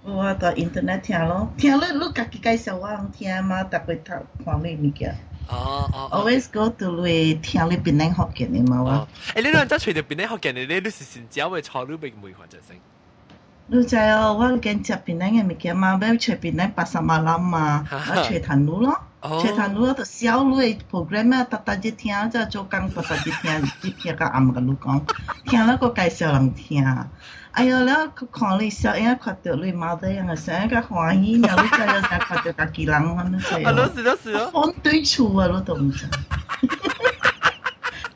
[0.03, 5.16] 我到 internet 听咯，听你你家己介绍我通听嘛，特别睇看你物件。
[5.49, 6.09] 哦哦。
[6.12, 12.77] Always go to 你听你边领学嘅你嘛哦我。，诶，你两只随条边咧学嘅，你你都是先只会错，你并唔会学就成。
[13.66, 19.01] 你知哦，我见食边领嘅物件嘛，要随边领八十万谂嘛，我随谈路咯。
[19.20, 25.01] 哦随谈路我就小路嘅 program 啊，特特一听，即系做工特特一听，一听个暗个你讲，
[25.47, 26.85] 听了个介绍人听。
[27.52, 27.88] 哎呀，你
[28.32, 33.64] 看你笑，應該看到你貓仔樣嘅相，佢歡喜，然後你真係成看到家己人咁樣細。
[33.64, 34.50] 係咯，是咯，是咯。
[34.54, 36.06] 放對處啊，你都唔知。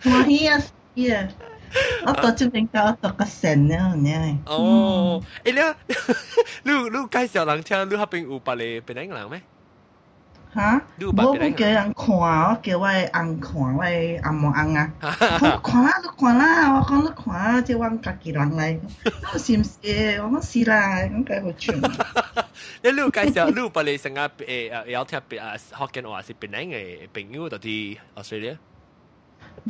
[0.04, 0.60] 歡喜啊，
[0.96, 1.28] 係啊。
[2.06, 4.40] 我到出邊搞到個神啊，呢。
[4.46, 9.42] 哦，誒你，你你介紹人聽，你嗰邊有別嘅別人人咩？
[10.55, 10.81] 吓！
[10.97, 14.93] 你有捌我别人叫人看，我叫我的翁看，我的阿嬷翁啊。
[15.03, 18.81] 我看啦，你看啦，我讲你看啦，即我家己人嚟。
[19.33, 20.19] 我是唔是？
[20.23, 21.81] 我讲是啦，咁解好串。
[22.83, 24.31] 你你有介绍，你有别嘅成日诶
[24.73, 28.57] 诶有听别啊学紧话是别人嘅朋友到啲 Australia。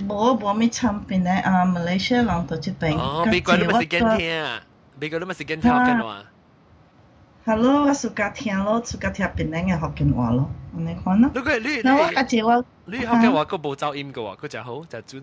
[0.06, 2.96] 冇冇咩参边咧啊，马来西亚人到这边。
[2.96, 4.60] 哦，美国你咪是跟听啊，
[5.00, 6.22] 美国你咪是跟听学紧话。
[7.44, 11.30] Hello，我暑假听咯，暑假听边领嘅学紧话咯，你看咯。
[11.34, 12.64] 你个你嗱，我家你姐我。
[12.86, 15.22] 你学紧话个冇走音嘅喎，佢就好就准。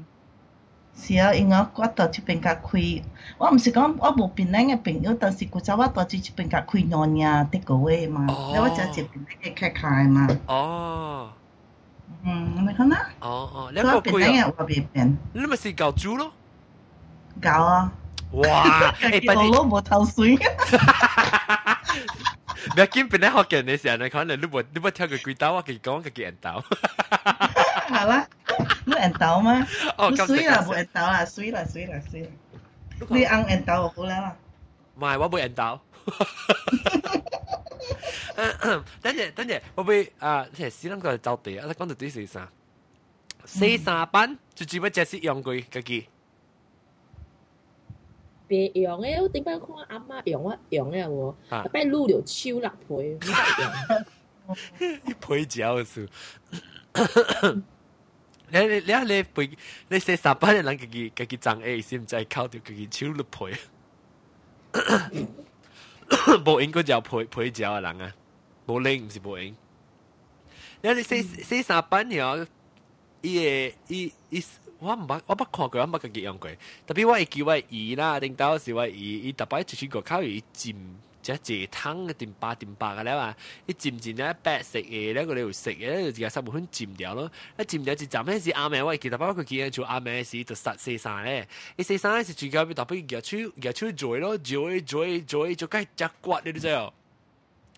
[0.98, 3.04] 是啊，因为我到这边甲开，
[3.38, 9.10] 我毋是讲我无边领嘅朋友，但是古早我到这边甲开两年的个位嘛，哦然后我就这边
[9.44, 11.30] 领嘅开开嘛，哦
[12.24, 16.32] 嗯，你看啦，哦哦，你所以边领个佢啊，嘅我边边你咪是教猪咯。
[17.42, 17.92] 搞啊，
[18.32, 18.92] 哇！
[18.94, 19.52] 诶，我快啲！
[19.52, 20.38] 攞无头水，
[21.90, 26.64] 唔要紧，本来学紧嘅时候，你可能你冇你冇跳过几刀，我佢讲佢几刀。
[27.88, 28.28] 好啦，
[28.86, 29.68] 你缘投吗？
[29.98, 32.30] 哦，你咁水啦，无缘投啦，水啦，水啦，水啦，
[33.10, 34.36] 你红缘投就好啦。
[34.96, 35.82] 唔系，我冇人刀。
[39.02, 41.66] 等阵等阵，我会啊，即系死谂个走地啊！
[41.68, 42.48] 你讲到啲四三，
[43.46, 46.06] 四三班就只不过只是用过嗰啲。
[48.51, 49.21] 别用诶！
[49.21, 53.17] 我顶摆看阿妈用，我用诶我，阿伯撸了手六皮，
[55.07, 56.09] 一 皮蕉是树。
[58.49, 59.49] 你你你后咧，背
[59.89, 63.55] 你些上班的人，个个个个长诶，是毋是靠著个个手六皮？
[66.45, 68.13] 无瘾个叫陪陪蕉的人啊！
[68.67, 69.55] 无瘾毋是无瘾。
[70.81, 72.45] 那你那些上班了，
[73.23, 74.43] 一诶一一。
[74.81, 76.51] 我唔捌，我捌看過，我捌佢用過。
[76.87, 80.75] 特別我會叫我姨啦，頂到時我姨，伊特別出去個口伊浸，
[81.23, 87.31] 即係蔗湯嘅定白定白嘅咧嘛，伊浸浸咧白食嘢，咧個你會食嘅，咧就十五分浸掉咯。
[87.59, 96.93] 一浸掉一浸咧是啱嘅，我記得包括佢見做啱嘅時就殺四散咧，伊四三咧是最緊要特別夾手夾手做咯，做做做做雞隻骨你都知哦。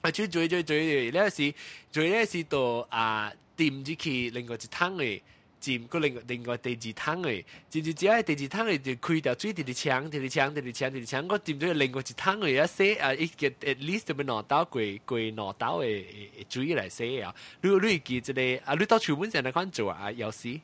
[0.03, 1.55] 啊，做做做做咧是
[1.91, 5.21] 做咧是到啊掂住去另外一湯嘅。
[5.62, 16.06] 浸个另外另外第二汤嘅，浸住只系第二汤嘅就开掉水，第二枪，第二枪，第二枪，第二枪，我浸咗另外一汤嘅一写啊，一个 at least 就要攞刀过过攞刀嘅
[16.50, 17.34] 水嚟写啊。
[17.62, 20.60] 你你记即个啊，你到出门成日款做啊，有时。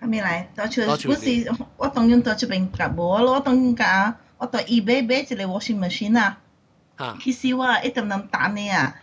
[0.00, 6.40] 还没来，到处到处我是我当然到这边夹无咯，我当夹我到 eBay 买一个 washing machine 啊。
[6.98, 8.96] 吓其实我一点点打你啊，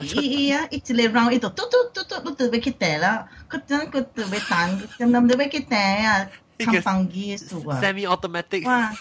[0.00, 0.06] 伊
[0.48, 6.28] 伊啊，伊一个 round 伊就嘟嘟嘟嘟嘟嘟要去订啦，佢真佢就要弹，真谂到要去订啊，
[6.58, 7.80] 康房机数啊。
[7.82, 8.92] semi automatic 哇！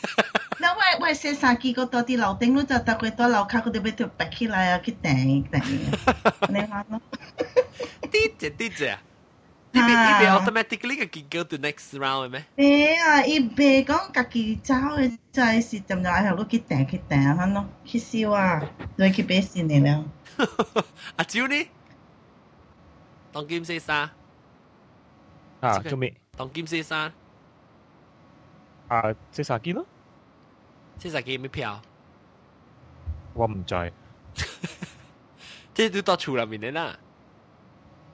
[0.59, 5.61] 那我我洗衫机嗰度啲楼顶都就搭佢多楼卡嗰度要条拔起来啊，去订订。
[6.49, 7.01] 你话咯？
[8.11, 9.01] 啲只啲只啊！
[9.75, 12.45] 呢边呢边 automatically 嘅结 go to next round 嘅咩？
[12.55, 13.23] 诶啊！
[13.25, 18.61] 伊袂讲家己走嘅，就系是点就系落去订去订啊咯，去烧啊，
[18.97, 20.05] 再去买先嚟了。
[21.17, 21.67] 阿蕉呢？
[23.31, 24.11] 当剑四沙，
[25.59, 26.15] 啊，做咩？
[26.37, 27.11] 当剑四沙，
[28.87, 29.85] 啊，即杀机咯，
[30.99, 31.81] 四沙几咩票？
[33.33, 33.93] 我唔知。
[35.73, 36.95] 即系都到厝入面嘅啦。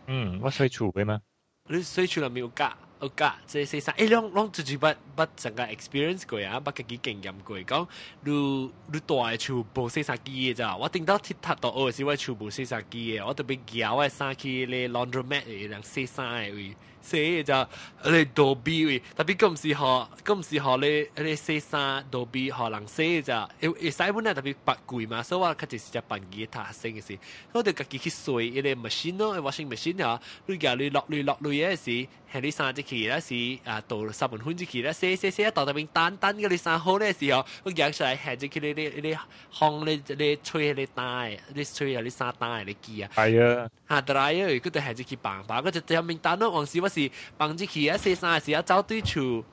[0.08, 1.20] 嗯，我睡厝嘅嘛。
[1.66, 3.92] 你所以厝入面有架 有架，即系四沙。
[3.94, 7.58] 诶，两两自己不不成个 experience 过啊，不自己经验过。
[7.60, 7.88] 讲
[8.26, 10.76] 你你大嘅厝无四沙机嘅咋？
[10.76, 16.76] 我顶到铁塔到学时，我厝无四沙机嘅，我特别搅我衫去咧 laundromat 嘅人洗衫嘅位。
[17.04, 27.18] 洗嘅就你倒逼位，特别咁时学，咁时学你你洗衫倒逼学人洗嘅就，会会使本来特别白贵嘛，所以我较就是只办机塔洗嘅时，
[27.54, 39.18] 我哋家己去水，一个 machine 咯，washing machine 啊，你家你落泪落泪嘅时，系你衫即期咧时啊，到十分钟即期咧洗洗洗一到特边单单嘅你衫好咧时候，我夹出来系即期你你你
[39.54, 43.10] 烘你你吹你带，你吹你衫带你机啊。
[43.16, 46.50] 系啊，下 dryer 佢哋系只去绑把，嗰只有名单咯。
[46.52, 49.44] 往时我 是绑只去啊，洗衫嘅时候走对厝，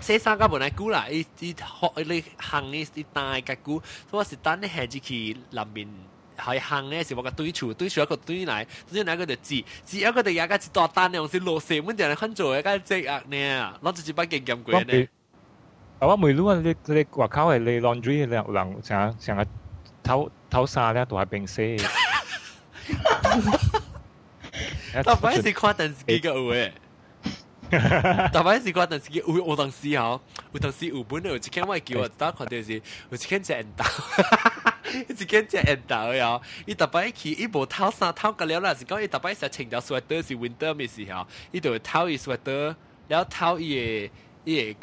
[0.00, 5.88] 洗衫个本来久啦，伊伊学你行你伊带个久，所以我是等你系只去南面。
[6.40, 15.08] 系行咧时，我个对厝对厝一个对来，对来个就指指一个就有个一大单嘅，用是落成本就嚟看做一个即啊呢，攞住支笔经验过呢。
[15.98, 19.46] 啊，我未รู้ว่า你你外口系你 laundry 人人成成日
[20.02, 21.76] 偷偷衫咧，都系冰洗。
[25.03, 26.71] 大白是看电视机 Kwa
[28.43, 29.23] 白是看电视机。
[29.25, 30.21] 有有当时吼，
[30.53, 32.63] 有当时有本了 si 卖叫我打看电
[35.09, 35.43] Siki
[37.35, 37.81] uwe o Tan Sihao.
[37.83, 39.09] Utan Sih ubun eut.
[39.09, 39.61] Kya ma dezi.
[39.81, 41.25] sweater 是 winter misi eyo.
[42.07, 42.75] Isweater.
[43.09, 44.09] Lao tao iye
[44.45, 44.75] iye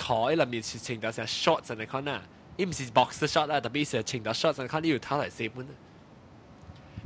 [1.12, 2.20] 啥 shorts 在看呐，
[2.56, 4.80] 伊唔是 boxer shot 啦，特别是穿到 shorts na kha.
[4.80, 5.74] Iyo tao lai sebum na.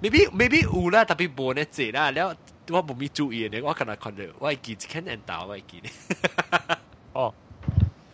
[0.03, 2.35] Maybe maybe 有啦，特别无呢，济啦，然后
[2.70, 5.82] 我冇咪注意呢，我可能看到我系见一间人豆，我系见。
[7.14, 7.34] 哦，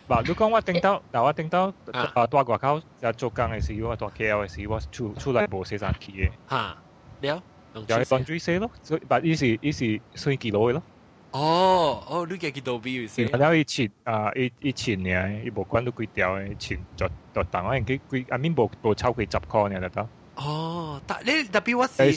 [0.08, 6.30] 嗱，你讲我顶到，嗱我顶到，啊，大外口就做工嘅时，我大 KL 嘅时，我出出嚟无洗衫机嘅。
[6.50, 6.76] 吓，
[7.20, 7.42] 了，
[7.74, 10.82] 又系 laundry 洗咯，所以，但依是依是算几攞嘅咯。
[11.30, 13.26] 哦，哦，你嘅几多比先？
[13.28, 19.40] 然后以前啊，以以前嘅，伊无管都几条嘅，前就就当我几几，阿面无无超过十块
[19.70, 20.08] 嘅就得。
[20.36, 22.16] 哦，但你特别我是，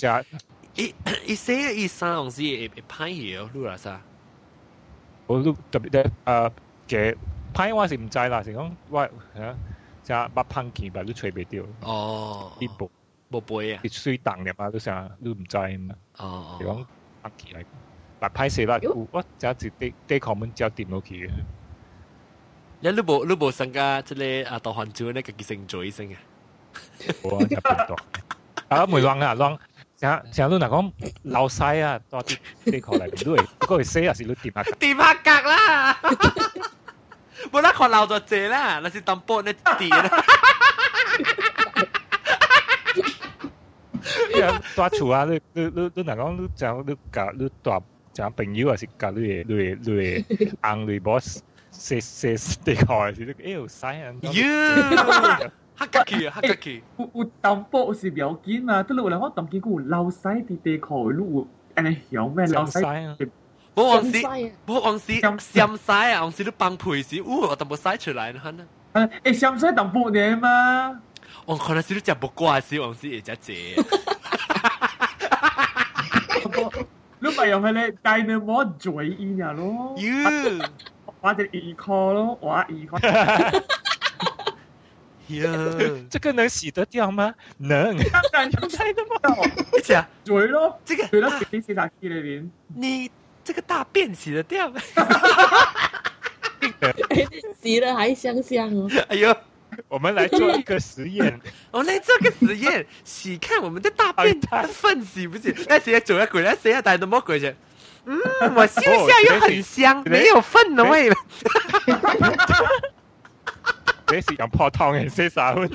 [0.75, 0.93] 伊
[1.25, 4.01] 伊写伊三红是会会歹嘢哦，你话啥？
[5.27, 6.51] 我都特别咧，诶
[6.87, 7.15] 嘅
[7.53, 9.55] 歹我是唔知啦，是讲我吓，
[10.03, 11.63] 就捌喷见吧，都吹袂掉。
[11.81, 12.89] 哦，呢部
[13.29, 15.95] 冇背啊，佢水淡嘅嘛，都成都唔知嘛。
[16.17, 16.85] 哦，是讲
[17.23, 17.65] 喷见嚟，
[18.19, 18.79] 但歹势啦，
[19.11, 21.31] 我只系啲啲项目只掂落去嘅。
[22.83, 26.15] 你你无你无参加即个啊导环组呢个结成组先嘅。
[27.23, 27.95] 我入边多，
[28.69, 29.59] 啊唔会乱啊乱，
[29.99, 30.91] 成成都嗱讲
[31.23, 35.97] 流晒啊，多啲啲球嚟都系，不过佢死啊是都掂下格，掂下格啦，
[37.51, 40.23] 冇得学流就借啦，那是当波呢跌啦。
[44.75, 47.79] 大厝啊，你你你你嗱讲你就你夹你大
[48.13, 50.25] 就朋友啊是夹你你你
[50.63, 54.11] 硬你 boss 射射啲球是都哎呦晒啊！
[54.21, 55.51] 哟！
[55.77, 56.83] 黑格奇啊，黑格奇。
[56.97, 62.79] 有有淡薄是唔要紧嘛，得落嚟我淡见佢有流西啲地壳，你有安尼响咩流西？
[63.73, 64.21] 冇往时，
[64.67, 66.21] 冇往时，闪晒啊！
[66.23, 69.09] 往时都帮配时，呜，我都冇晒出来呢，呢。
[69.23, 71.01] 诶，闪晒淡薄嘅嘛。
[71.45, 73.53] 我可能是都食不惯时，往时会只借。
[77.19, 79.95] 你咪用佢咧 dynamo 嘴音啊咯。
[79.97, 80.69] 哟！
[81.21, 82.99] 我只二颗咯，我二颗。
[85.28, 85.78] 哟，
[86.10, 87.34] 这个能洗得掉吗？
[87.58, 87.96] 能，
[88.32, 89.36] 当然猜得到。
[89.76, 92.16] 一起啊，嘴喽，这个嘴咯，洗洗打气那。
[92.74, 93.10] 你
[93.44, 94.80] 这个大便洗得掉吗？
[97.62, 98.88] 洗了还香香哦。
[99.08, 99.34] 哎呦，
[99.88, 101.40] 我们来做一个实验。
[101.70, 105.54] 我们来做个实验， 洗看我们的大便的粪洗不洗？
[105.68, 106.42] 那谁要走了鬼？
[106.42, 107.54] 那谁要打的魔鬼去？
[108.04, 108.18] 嗯，
[108.54, 111.16] 我嗅下又很香，没有粪的味了。
[114.12, 115.68] 你是用破湯嘅洗衫，一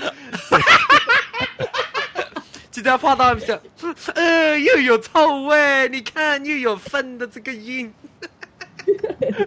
[2.72, 3.60] 直接跑到想，
[4.16, 7.94] 呃，又有臭味，你看又有粪的这个音。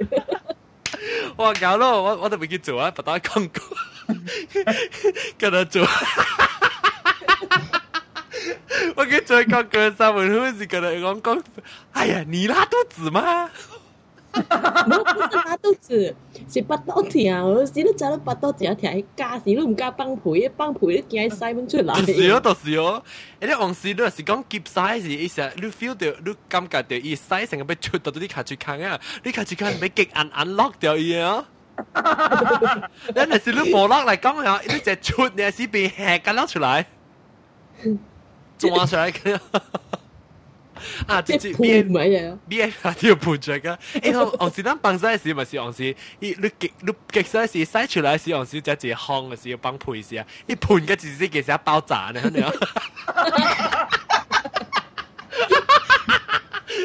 [1.37, 3.63] 我搞咯，我我都未去做啊，不打廣告，
[5.39, 5.87] 跟他做。
[8.97, 11.43] 我跟做廣告三文魚是跟他講講，
[11.93, 13.51] 哎呀，你拉肚子嗎？
[14.34, 16.16] 冇不是拉肚子，
[16.48, 17.22] 是腹肚痛。
[17.22, 21.96] 有时你知道腹肚痛痛，系假时你唔敢放屁，放屁你惊塞唔出来。
[21.96, 23.04] 是哦，就是哦。
[23.42, 31.46] 诶，你往时你是讲急塞是，意思你 feel 到，你感觉到伊塞成个被出到你卡住坑啊，你卡住坑被极硬硬 lock 掉伊啊。
[33.08, 36.86] 你系是你无 lock 嚟讲啊，你只出你系是被 hack 紧攞出来，
[38.58, 38.96] 抓出
[41.08, 41.14] 来嘅。
[41.14, 42.38] 啊，直接边咪啊？
[42.50, 43.78] 边下条盘着噶？
[43.96, 45.84] 诶，我我是当放晒时，咪是我是，
[46.20, 52.52] 伊你极你极晒时晒出来时，我是只只烘嘅时要帮配时啊，一盘嘅只是其实爆炸呢，你啊！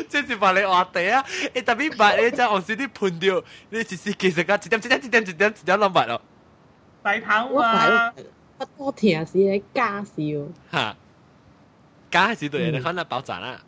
[0.09, 1.25] 即是话你话地啊！
[1.55, 6.21] 诶特别白你真系我是啲盘掉，你只是其实个一点一点一点一点一点谂白咯。
[7.03, 8.13] 大头我啊！
[8.59, 10.47] 腹肚痛是系假事喎。
[10.73, 10.97] 吓，
[12.11, 13.61] 假系对你可能爆炸啦。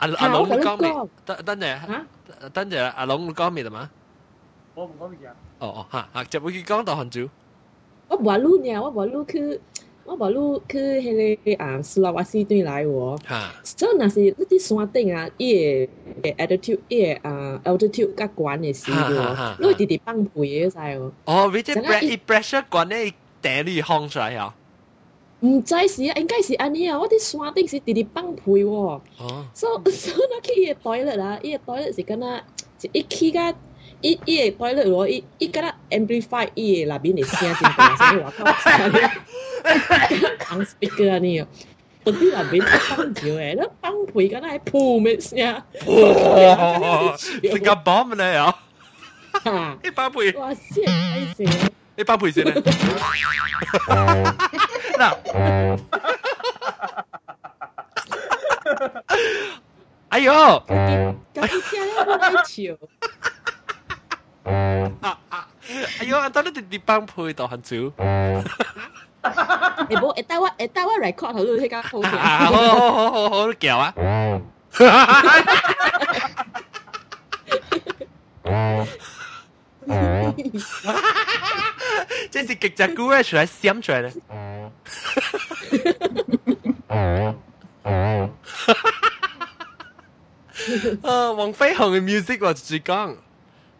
[0.00, 1.08] 阿阿龙你讲未？
[1.24, 2.06] 等等阵，吓？
[2.52, 3.90] 等阵阿龙你讲未啦嘛？
[4.74, 5.34] 我唔讲乜嘢啊！
[5.58, 7.28] 哦哦吓吓，就会讲到很久。
[8.08, 9.58] 我无路呢，我无路去，
[10.04, 13.18] 我无路去迄个啊斯洛瓦西对来喎。
[13.28, 15.86] 吓所以若是你啲山顶啊，伊
[16.22, 21.10] 个 attitude，伊个啊 altitude 较悬嘅时喎，你会直直放屁嘅使喎。
[21.24, 23.12] 哦，你即阵间 pressure pressure 关咧
[23.42, 24.54] 顶你烘出来啊！
[25.41, 28.69] 唔知是啊，應該是安尼啊，我啲山頂是直直放屁喎。
[28.69, 29.01] 哦，
[29.53, 32.39] 所以所以我去伊個 toilet 啊，伊個 toilet 是敢若
[32.91, 33.53] 一去甲
[34.01, 38.45] 伊伊個 toilet 喎，伊伊敢若 amplify 伊個內面嘅聲真大聲，我靠，
[40.45, 41.47] 放 speaker 安尼哦。
[42.03, 45.53] 嗰啲內面放少誒，你放屁敢若係噗嘅聲，
[46.81, 47.15] 哇！
[47.17, 48.55] 新加坡咪嚟啊！
[49.43, 49.77] 嚇！
[49.83, 50.51] 一包配，哇！
[50.53, 51.69] 真係歹勢。
[51.97, 52.53] 一包配先咧。
[55.01, 55.79] 的。
[60.09, 60.31] 哎呦！
[60.67, 61.15] 哎呦
[65.99, 67.93] 哎呦，到那你帮配到航组。
[69.89, 72.11] 你冇一带我一带我 record 好多那个空调。
[72.11, 73.93] 好好好好好，你叫啊！
[82.29, 84.11] 这是极杂菇啊，出来闪出来的。
[91.02, 93.16] 啊，黄飞鸿嘅 music 话住讲，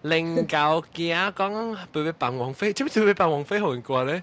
[0.03, 4.22] 零教惊讲俾佢扮黄飞，知唔知俾扮黄飞鸿过咧？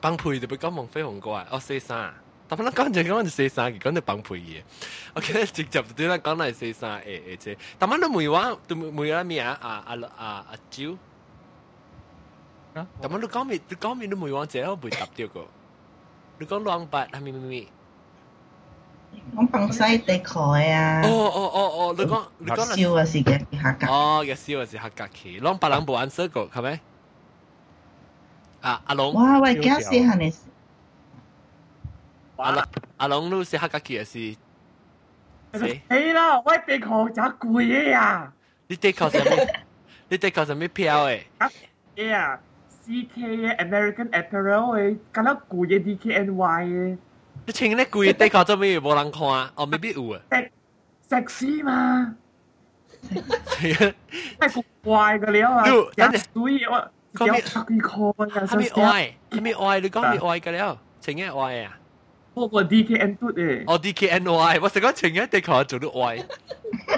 [0.00, 2.12] 帮配就俾讲黄飞鸿过啊，我四三。
[2.48, 4.60] 但系咧讲就讲就四三，讲就帮配嘢。
[5.14, 7.56] 我记得直接对啦，讲系四三诶诶啫。
[7.78, 9.56] 但系都每话都每话咩啊？
[9.62, 10.96] 啊啊啊啊招。
[12.74, 13.60] 啊但系你讲咩？
[13.68, 15.46] 你讲咩都每话啫，我唔会答掉个。
[16.38, 17.68] 你讲两百系咪咪咪？
[19.36, 22.76] 我放西地盖啊哦，哦哦哦，你讲你讲系。
[22.76, 23.88] 烧啊是嘅客家。
[23.88, 26.80] 哦，嘅烧嘅是客家旗，两百两部眼色个系咪？
[28.62, 30.34] 啊，阿龙，哇喂，几时系你？
[32.36, 32.64] 阿龙，
[32.98, 34.36] 阿龙都是客家旗嘅是。
[35.58, 35.82] 谁？
[35.88, 38.32] 系啦，我地球就攰嘅呀！
[38.68, 39.64] 你地球上面，
[40.08, 41.22] 你地球上面票诶？
[41.96, 42.38] 嘅啊
[42.86, 46.98] ，CK 嘅 American Apparel 嘅，咁样攰嘅 DKNY 嘅，
[47.46, 49.52] 你穿咧贵嘅地球做咩冇人看啊？
[49.56, 50.20] 哦，未必有啊。
[51.10, 52.14] 食屎嘛！
[53.46, 53.94] 系啊，
[54.38, 54.48] 太
[54.82, 55.64] 怪嘅了啊！
[55.68, 59.16] 你等阵所以我讲咩有特意看啊，系咪爱？
[59.30, 59.80] 系咪爱？
[59.80, 60.78] 你讲咪爱嘅了？
[61.00, 61.76] 情嘅爱啊？
[62.34, 63.64] 嗰个 DKN 嘟嘅。
[63.66, 66.18] 哦，DKNY，我成个情嘅地球做到爱，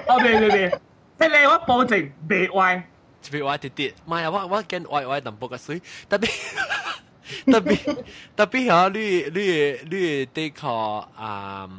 [0.09, 0.70] 哦，对对对，
[1.18, 2.50] 即系我保证别坏。
[2.50, 2.88] 特别爱
[3.28, 3.91] cewek awak titik.
[4.09, 5.80] Mai awak awak can oi oi tampuk kat sui.
[6.11, 6.30] Tapi
[7.53, 7.75] tapi
[8.39, 9.05] tapi ha lu
[9.36, 9.43] lu
[9.91, 9.99] lu
[10.36, 10.78] take ha
[11.28, 11.71] um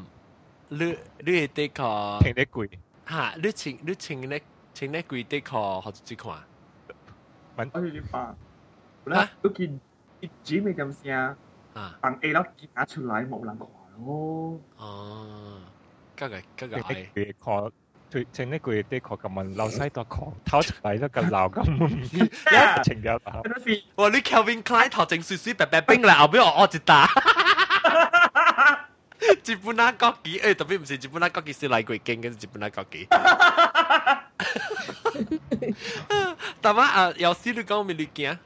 [0.78, 0.88] lu
[1.26, 2.20] lu take ha.
[2.24, 2.68] Cheng le gui.
[3.12, 4.38] Ha, lu cheng lu cheng le
[4.76, 6.44] cheng le gui take ha ha zu kan.
[7.58, 8.30] มันก็คือฟัง
[9.08, 9.70] แล้วก็กิน
[10.22, 11.14] อีจีไม่กำเสีย
[12.02, 14.90] ฟังเอแล้วกินอาชุไลหมกหลังขอโอ้
[16.18, 16.24] ก็
[16.58, 17.54] ก็ก็ไอ้คอ
[18.32, 23.32] 整呢句嘢的確咁問，留西度狂偷出嚟都咁鬧咁，情有打。
[23.96, 24.08] 哇！
[24.08, 27.08] 你 Calvin Klein 頭整雪雪白白冰嚟，後邊我我接打。
[29.42, 33.06] 接半拉國旗，誒特別唔是接半拉國旗，是嚟鬼勁嘅接半拉國旗。
[36.60, 38.38] 但係啊，有時你講咪你驚？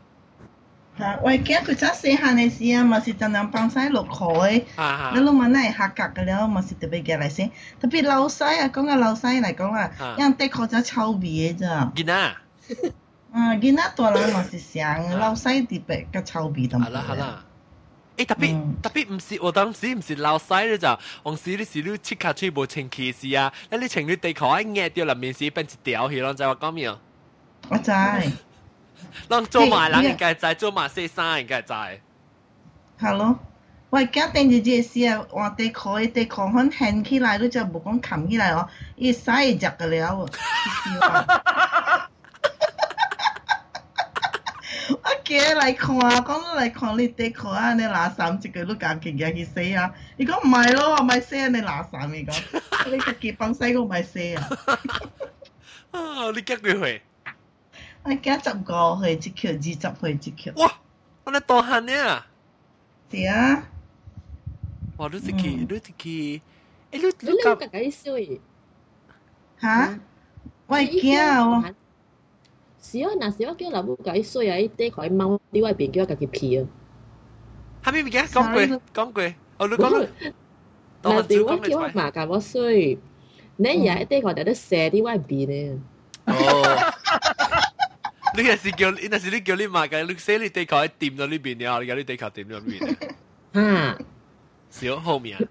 [1.01, 7.51] 吓，我记佢真细汉嘅时啊，嘛是尽量帮晒落课啊嘅，你老问系客格嘅了，嘛是特别嘅嚟先。
[7.80, 11.91] 特别老细啊，讲个老细嚟讲啊，因啲课真臭味嘅咋。
[11.95, 12.41] 见啊，
[13.32, 16.84] 啊，囡仔大人嘛是上，老细特别个臭味咁。
[16.84, 17.43] 系啦系啦。
[18.17, 20.88] 诶特别特别唔是，我当时唔是闹晒咧就，
[21.21, 26.91] 往时你是你切卡吹无清气时啊，那你情侣地壳一压掉入面时变一条去咯，就话讲咩？
[27.69, 27.91] 我知。
[29.30, 31.73] 咱做埋人应该知，做埋细衫应该知。
[31.73, 33.39] 系咯，
[33.91, 40.15] 喂，家定住这事啊，话地壳地壳肯掀起来，都就冇讲冚起来哦，一晒就嘅了。
[44.89, 49.91] 我叫嚟看，讲嚟看你地壳啊，你垃圾一个都夹劲嘅去洗啊！
[50.15, 52.43] 你讲唔系咯，唔系洗啊，你垃圾你讲，
[52.91, 54.47] 你个结帮洗个唔系洗啊！
[55.91, 57.01] 啊，你几几岁？
[58.03, 59.61] 我惊十个岁，即桥二
[59.93, 60.51] 十岁即桥。
[60.55, 60.71] 哇！
[61.25, 62.23] 我哋大汉呢？
[63.11, 63.63] 是啊。
[64.97, 65.09] 哇！
[65.11, 66.41] 你是去，你是去，
[66.91, 68.41] 诶，你你你个几岁？
[69.61, 69.99] 吓？
[70.67, 71.63] 我惊我。
[72.82, 74.55] 是啊，那时我叫老母几岁啊？
[74.78, 76.65] 啲佢猫啲外边叫我家己皮啊。
[77.84, 79.23] 系咪唔记得讲过讲过？
[79.57, 80.07] 哦，你讲。
[81.03, 82.97] 那时我叫我妈教我岁，
[83.57, 85.78] 你而家啲佢哋都射啲外边咧。
[86.25, 86.93] 哦。
[88.36, 92.97] 你那是叫，那是你叫你妈嘅，你写你地球喺掂到呢边嘅，你叫你地球掂到呢边。
[93.53, 93.97] 吓，
[94.69, 95.41] 小后面啊，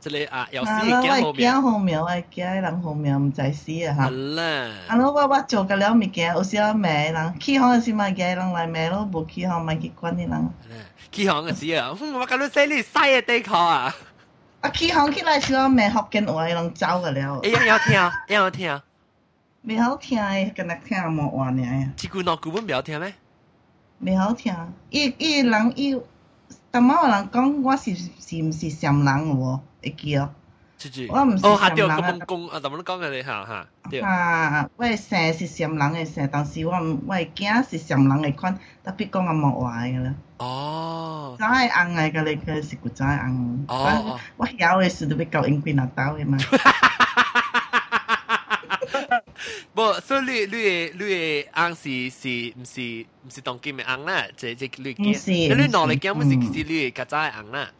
[0.00, 1.52] 即系啊，有时惊后面。
[1.54, 4.08] 惊后面，我惊人后面唔知死啊吓。
[4.10, 4.42] 系啦。
[4.88, 10.50] 啊，我我做嘅了物件，有时候骂人，起行嘅时咪惊人来骂咯，无起行咪去管啲人。
[11.12, 13.94] 起行嘅时啊，我讲你写你嘥嘅地球啊。
[14.60, 17.40] 啊，起行起来时候骂福建话，人走嘅了。
[17.42, 18.80] 诶，要听，要听。
[19.63, 21.91] 没好听诶，跟他听无话呀。
[21.95, 23.13] 即句老古文袂好听咩？
[24.03, 24.51] 袂好听，
[24.89, 26.01] 伊伊人伊，
[26.71, 29.61] 他妈有人讲我是是毋是闪人无？
[29.83, 30.31] 会记哦。
[30.79, 31.51] 是我毋是人。
[31.51, 33.67] 哦，下掉咁讲啊，怎么讲嘅你吓吓？
[34.03, 40.11] 啊，我生是闪人诶生，但是我毋我会惊是闪人诶款，特别讲阿无话诶啦。
[40.39, 41.35] 哦。
[41.37, 43.63] 早系红诶，个你个是古早系红。
[43.67, 44.19] 哦。
[44.37, 46.35] 我晓诶时都要教英语拿刀诶嘛。
[49.80, 57.70] 不，所以你你你红是是唔是唔是当今嘅红啦，即即你嘅，你你攞嚟讲唔是是你嘅较早嘅红啦。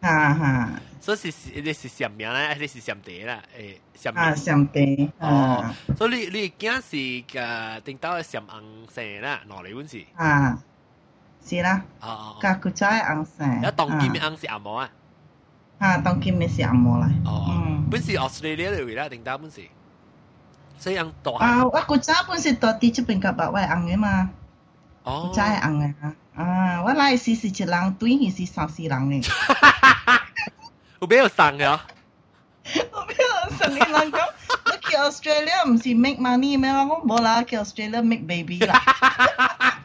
[0.00, 0.70] 哈哈。
[1.00, 1.32] 所以是
[1.62, 3.40] 你是上名啦，还是上地啦？
[3.58, 5.10] 诶，上啊上地。
[5.18, 5.64] 哦。
[5.96, 8.62] 所以你你惊是嘅顶到上红
[8.94, 10.04] 生啦，攞嚟本是。
[10.16, 10.62] 啊。
[11.44, 11.82] 是啦。
[12.00, 12.36] 哦。
[12.40, 13.62] 较古早嘅红生。
[13.62, 14.90] 有当今嘅红是阿毛啊。
[15.78, 17.06] 啊，当今嘅是阿毛嚟。
[17.24, 17.46] 哦。
[17.48, 17.88] 嗯。
[17.90, 19.62] 本是 Australia 嚟啦，顶到本是。
[20.78, 21.64] 所以人大啊！
[21.64, 24.30] 我古早本是到啲出边夹白位红嘅嘛，
[25.04, 25.94] 哦，真系红嘅
[26.34, 26.82] 啊！
[26.82, 29.30] 我来时是一人，对佢是三四人嘅。
[31.00, 31.80] 有边有送嘅？
[32.92, 34.18] 我边有送嘅人讲，
[34.64, 36.70] 我去 Australia 唔是 make money 咩？
[36.72, 39.82] 我冇啦，去 Australia make baby 啦。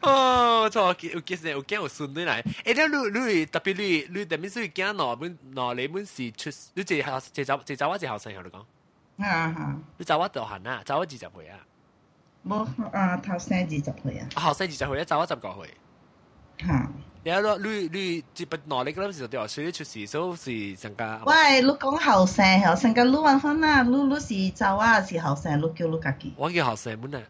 [0.00, 2.42] 哦，错，有其实有惊有顺对嚟。
[2.64, 8.62] 诶，你你特别你你特别是惊攞本攞你本是出，你即系即走即走我即后生后嚟讲。
[9.18, 9.76] 啊哈！
[9.96, 11.58] 你走我大汉啊，走我二十岁啊。
[12.46, 14.28] 冇啊，头生二十岁啊。
[14.36, 15.74] 后生二十岁咧，走我十个岁。
[16.58, 16.90] 吓！
[17.24, 21.20] 然后你你接不攞你嗰阵时就所以出事都是成家。
[21.26, 23.82] 喂，你讲后生后生嘅，你揾翻啊！
[23.82, 26.32] 你你是走啊，是后生，你叫你家己。
[26.36, 27.20] 我叫后生本啊。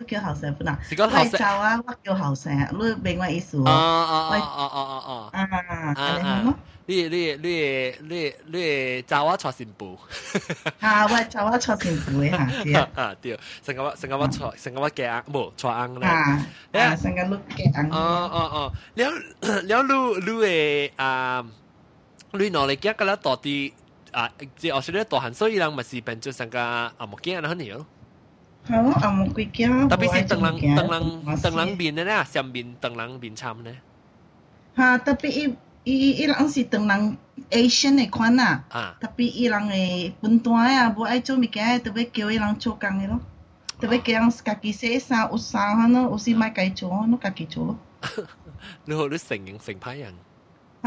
[0.00, 0.78] 你叫后生本啊？
[0.82, 1.30] 是讲后生。
[1.32, 1.80] 走啊！
[1.86, 3.68] 我叫后生，你明我意思喎？
[3.68, 5.40] 啊啊啊啊啊啊！
[5.42, 6.54] 啊啊啊！
[6.86, 9.98] 你你你你你找我坐前步，
[10.80, 21.44] 啊，我找我坐前步吓，对啊对，成个成个我坐成个我夹硬，冇坐硬咧，啊，啊，成个你夹硬，哦哦哦，了了你你诶啊，
[22.32, 23.74] 你攞嚟夹个啦，到底
[24.12, 27.74] 啊，即系我说咧大汉，所以人咪是变做成个啊木夹人很nhiều。
[27.74, 27.86] 系咯，
[28.63, 29.91] Hello, amo kui kia.
[29.91, 33.75] Tapi si tenglang tenglang tenglang bin na siam bin tenglang bin cham na.
[34.79, 35.45] Ha, tapi i
[35.83, 37.19] i ilang si tenglang
[37.51, 38.63] Asian ni kwan na.
[39.03, 43.03] Tapi ilang eh puntua ya bo ai cho mi kia tapi kyo ilang cho kang
[43.03, 43.19] lo.
[43.83, 47.75] Tapi kyo ang kaki se sa usaha no usi mai kai cho no kaki cho
[47.75, 47.75] lo.
[48.87, 50.15] Lu lu sing yang sing pai yang.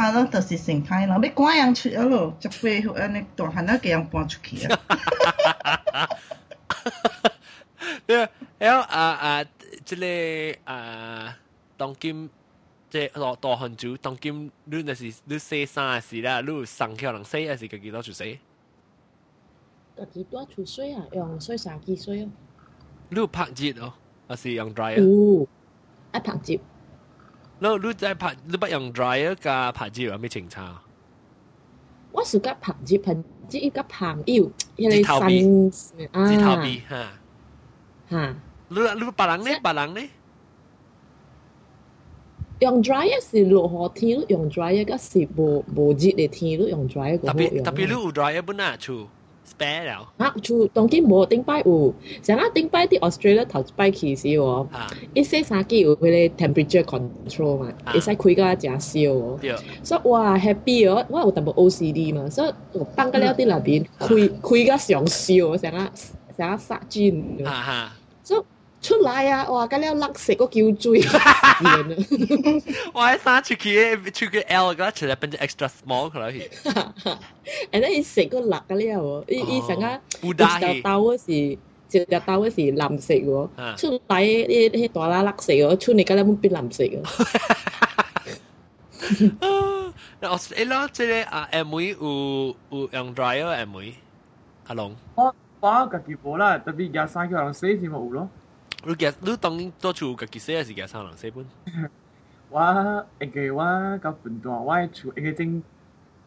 [0.01, 1.21] Ha lo to si sing pai lo.
[1.21, 2.41] Bi kwan yang chu lo.
[2.41, 4.73] Chak pe hu an ni to hana ke yang pon chu kia.
[8.06, 8.30] 对，
[8.60, 9.46] 然后啊啊，
[9.86, 11.38] 即个啊，
[11.78, 12.30] 当今。
[12.90, 18.38] 即系大大汉族，当今你那是你洗衫嘅时啦，你送叫人洗还是自己攞出洗？
[19.96, 22.30] 自己攞出洗啊，用水衫机洗哦。
[23.08, 23.94] 你有拍热哦，
[24.28, 24.98] 还是用 dry 啊？
[24.98, 25.48] 有，
[26.12, 26.60] 爱拍接。
[27.60, 30.82] 你你在拍，你不用 dryer 加拍子有咩情差？
[32.12, 33.16] 我是甲拍接，拍
[33.48, 37.22] 接伊甲朋友，迄指头个边新啊，
[38.69, 40.09] lu lu parang ni parang ni
[42.61, 47.63] 用 dryer 是落雨天，用 dryer 个是无无热的天，你用 dryer 个好用。
[47.63, 49.07] 特别你有 dryer 不拿出
[49.47, 50.11] ，spare 了。
[50.17, 51.93] 啊，出当今无顶摆有，
[52.23, 54.67] 像啊顶摆伫 Australia 头一摆去时哦，
[55.13, 59.39] 一些三季有迄个 temperature control 嘛，会使开个真烧哦。
[59.83, 65.93] 所以哇 happy 哦，我有淡薄 OCD 嘛，所以我放个了伫内边开开个上烧，像啊。
[66.38, 67.44] 成日杀菌。
[67.46, 67.92] 哈哈。
[68.24, 68.44] 所以
[68.82, 69.68] 出来啊，哇！
[69.68, 71.02] 咁了甩食个叫水，
[71.64, 71.96] 完啦。
[72.94, 76.50] 我喺衫出去出去 L 嗰出嚟变咗 extra small 佢攞去，
[77.72, 87.02] and then 伊食个辣嘅了喎，伊伊成日布一条打去，刀嗰时，一条刀嗰时蓝色喎，啊出嚟啲啲大啦甩色喎，出嚟咁样变蓝色喎。
[90.22, 93.94] 我诶咯，即系啊 M 妹有有用 dryer M 妹，
[94.68, 94.96] 阿龙，
[95.60, 98.30] 我我家己无啦，特别廿三叫人洗先冇有咯。
[98.84, 101.46] 你嘅你当然多处嘅几些是嘅三两四本，
[102.50, 105.64] 我应该我甲分段，我嘅厝应该正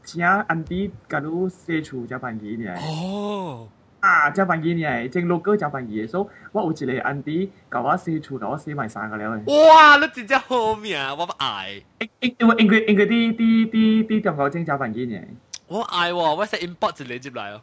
[0.05, 2.74] 请安迪甲你洗厝只办嘢呢。
[2.80, 3.68] 哦，
[4.00, 9.66] 啊，只办嘢呢，正 logo 只办嘢，所以我有一个安迪甲我洗厝，甲我洗埋衫个了诶。
[9.68, 9.96] 哇！
[9.98, 15.26] 你真正好命，我不爱，因因因为因为因为啲啲啲啲中国正只办嘢呢，
[15.66, 17.61] 我爱喎，我系 import 一嚟接嚟哦。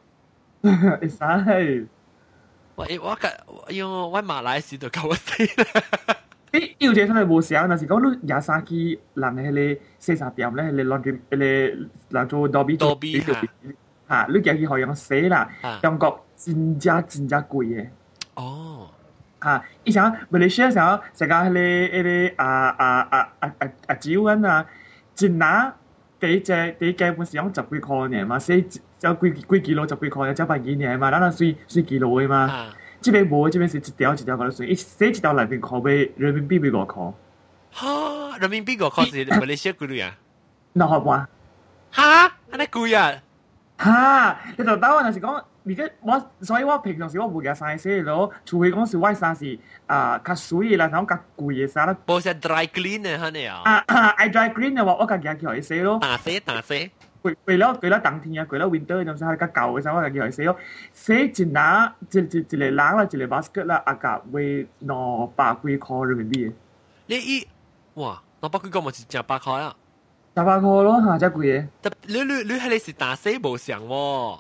[1.01, 1.87] 会使。
[2.77, 3.29] 喂，我个
[3.73, 6.17] 要喂马来西亚都够我死啦！
[6.53, 13.19] 诶，有真系冇想，但是讲你廿三几人喺你四十点咧，喺你攞住那你攞住多比多比
[14.09, 15.49] 吓，你惊佢好用死啦？
[15.81, 17.91] 中国真价真价贵耶。
[18.35, 18.91] 哦，
[19.41, 24.67] 啊，以前 Malaysia 时候食下喺你喺你啊啊啊啊啊啊猪啊，
[25.15, 25.73] 真难，
[26.21, 28.67] 第一只第一基本是用十几块嘅嘛，所以。
[29.07, 32.73] 就规规几路十几块，九百几年嘛，咱咱算算几路的嘛。
[33.01, 37.13] 这边无，这边是一条一条块来算，一写一条两边块，卖人民币卖五块。
[37.73, 40.17] 哈，人民币五块是马来西亚几率啊？
[40.73, 41.29] 两块半。
[41.93, 43.23] 哈，那尼呀？
[43.79, 51.95] 哈，你就当我就是讲，你这我，所以我平常时我唔加三十四咯，除非讲是外衫是啊，较水啦，然后较贵的衫啦。
[52.07, 53.61] 不是 dry clean 的，哈你啊？
[53.65, 55.99] 啊，I dry clean 的话，我加加几号一四咯。
[56.01, 56.75] 打四打四。
[57.26, 60.56] 贵贵了贵了冬天啊，贵了 winter 咁样，较旧嘅衫我家己叫佢洗咯。
[60.94, 61.14] 洗
[61.44, 66.54] 一拿一一一个篮啦，一个 basket 啦，啊价为两百几块人民币嘅，
[67.08, 67.48] 你依
[67.96, 69.76] 哇，我北区讲冇是正百块啊。
[70.36, 71.68] 十八块咯吓，真贵嘅。
[71.82, 74.40] 但你你你系你是打死冇上喎。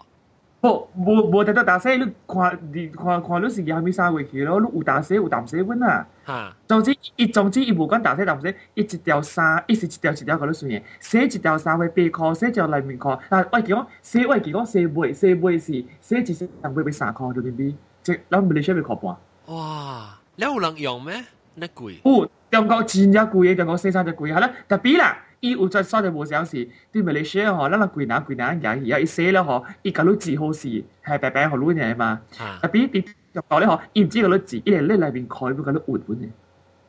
[0.60, 6.06] 不，無無得得打洗，你看你看看你是廿米三回去咯，你有打洗有淡洗本啊。
[6.26, 10.82] 嚇，總之，伊總之伊無管打洗淡洗，伊一条衫，伊是一条一條嗰啲算嘅。
[10.98, 13.18] 洗一条衫會八塊，洗一條內面塊。
[13.28, 19.16] 但我記講洗，我記講洗尾，洗尾是洗一身會俾三塊人民幣，即咱馬來西亞要塊半。
[19.54, 21.24] 哇，你有能用咩？
[21.54, 22.00] 你貴。
[22.02, 24.50] 有中國真正贵嘅，中國洗衫就貴係啦。
[24.68, 30.67] 特別啦，伊有在所在无小事，对马来西亚吼，咱若贵拿贵拿嘢，而家伊洗了吼，伊甲你治好事，
[31.03, 32.21] 系白白互你嘅嘛。
[32.31, 36.29] 吓特，别啲中国咧吼，伊唔知甲你治，伊系你内面盖要甲你换本嘅。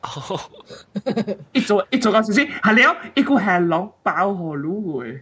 [0.03, 0.39] 哦，
[1.53, 5.19] 一做一做到少少，系了，一个系笼包好撸嘅。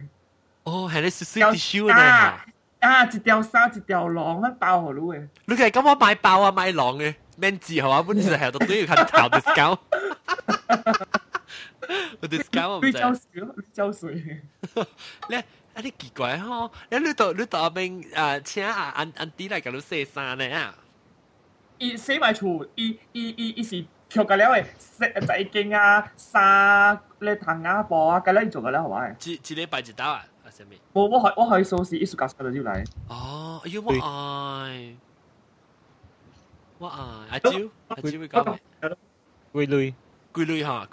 [0.64, 2.44] 哦，系你少少 tissue 咧吓。
[2.80, 5.28] 啊，一条衫一条笼啊，包好撸嘅。
[5.46, 8.02] 你系咁我买包啊买狼嘅，免字系嘛？
[8.02, 9.78] 本身系度都要看头 discount。
[12.20, 12.98] 个 discount 我唔你知。
[12.98, 14.42] 交水咯，你交水。
[15.28, 15.44] 你啊
[15.76, 20.74] 啲奇怪吼，你你到你到边诶请阿安安迪嚟甲你洗衫咧啊？
[21.78, 23.84] 伊洗埋厝，伊伊伊伊是
[24.14, 29.16] 扣个了嘅，洗仔经啊、衫咧藤啊、布啊，咁咧伊做个了系咪？
[29.24, 30.24] 一一礼拜一刀啊？
[30.44, 30.74] 啊，什么？
[30.92, 32.84] 我我可我可以数是一数教出嚟就嚟。
[33.08, 34.96] 哦，哎呦我爱，
[36.78, 36.98] 我爱
[37.30, 37.50] 阿蕉
[37.88, 38.96] 阿蕉会讲咩？
[39.54, 39.94] 归类
[40.32, 40.86] 规律吓，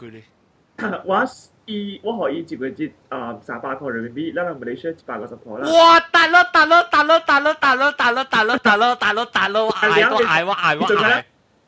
[1.11, 1.20] ว่า
[1.68, 11.20] อีว่าขออีจิบเวจีตอ่าสาบานของเรมิบี้แล้วเราไม่ได้เซียจิบานก็สพอแล้วว้าตาโลตาโลตาโลตาโลตาโลตาโลตาโลตาโลตาโลตาโลอายก็อายว่าอายว่าอาย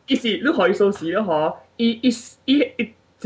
[0.09, 1.39] อีสิลูกหออีโซสีแล้วหอ
[1.81, 2.11] อีอี
[2.49, 2.55] อี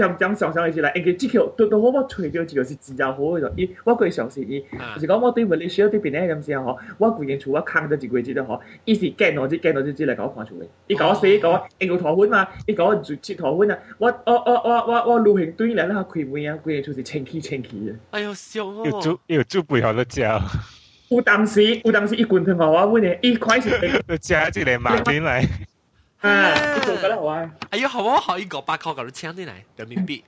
[0.00, 4.60] 常常常常是來，應該即條到到我我揣到一個是真正好嘅咯，伊我佢相信伊，
[4.94, 17.94] 就是講我對馬來西亞對邊咧咁時候，嗬，我固然厝我坑咗一個月啫，嗬，伊是見我啲見我啲啲嚟甲我看厝嘅，伊甲我寫講應該拖款嘛，伊甲我做切拖款啊，我我我我我我路行對嚟咧開門啊，規件厝是清氣清氣嘅。
[18.10, 18.82] 哎呦笑哦！
[18.84, 20.40] 要煮要煮背後都教，
[21.10, 25.48] 有当时有当时伊棍同我我阮誒，伊開始一個馬面嚟。
[26.21, 27.51] 啊，你做得好啊！
[27.69, 30.23] 哎呀，好我可以五百块搞到请啲嚟人民币。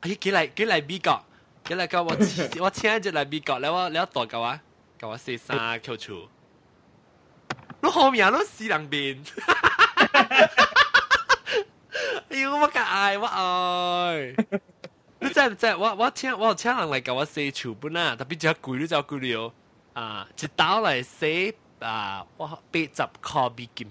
[0.00, 1.24] 哎呀，几嚟几嚟美国，
[1.64, 2.16] 几嚟个我
[2.64, 4.60] 我请一只嚟美国，你我你一代嘅话，
[4.98, 6.28] 嘅话四三 Q 处，
[7.82, 9.18] 你后面都四两边。
[12.30, 14.34] 哎呀，我嘅爱，我爱。
[15.20, 15.76] 你真唔真？
[15.78, 19.52] 我我请我请人嚟教我写潮本啦，特别只攰都就攰了
[19.92, 20.28] 啊！
[20.40, 22.88] 一刀嚟写 啊，我八十
[23.22, 23.90] 块美金。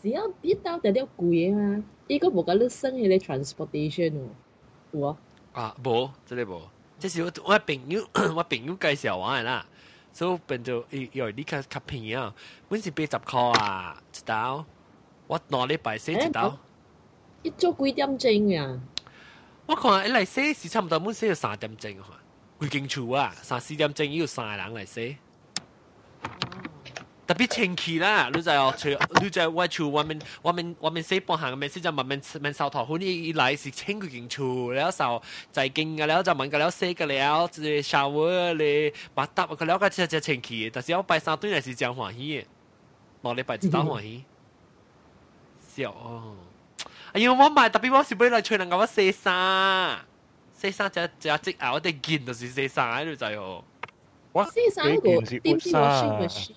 [0.00, 1.82] 是啊，一刀就了贵啊！
[2.06, 4.28] 依个无甲你省迄个 transportation 喎，
[4.92, 5.16] 有啊？
[5.52, 6.62] 啊，无，真系无。
[6.98, 9.66] 即是我我朋友我朋友介绍我嘅啦，
[10.12, 12.32] 所以变做诶，因为你较较便宜啊，
[12.68, 14.64] 本是八十块啊，一刀。
[15.26, 16.56] 我两礼拜写一刀。
[17.42, 18.80] 一做几点钟啊？
[19.66, 22.20] 我看一嚟写是差唔多满写要三点钟啊，
[22.60, 25.18] 规间厝啊，三四点钟要三个人嚟写。
[27.26, 28.88] 特别天气啦，你就哦，除
[29.20, 35.22] 你就我厝外面外面外面写半行面，先就慢慢慢扫头，好你一来是清规间厝，然后扫
[35.52, 42.44] 在经嘅，然后就问个了写个了，即系 shower 咧，把搭个了个只只天气，但是我拜三对嚟是真欢喜嘅，
[43.20, 44.24] 两礼拜一到欢喜，
[45.76, 46.34] 笑哦。
[47.12, 49.98] 哎呀，我买特别我是俾嚟吹能够我写衫，
[50.56, 53.62] 写衫只只只啊，我哋见就是写衫喺度就系
[54.32, 56.56] 我写衫个点知我先咪先。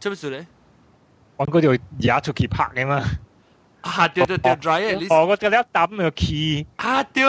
[0.00, 0.46] 做乜事咧？
[1.36, 3.02] 我嗰条野出去拍嘅嘛。
[3.80, 5.06] 啊对对对，dryer 你。
[5.08, 6.66] 哦，我嗰条抌个 key。
[6.76, 7.22] 啊对。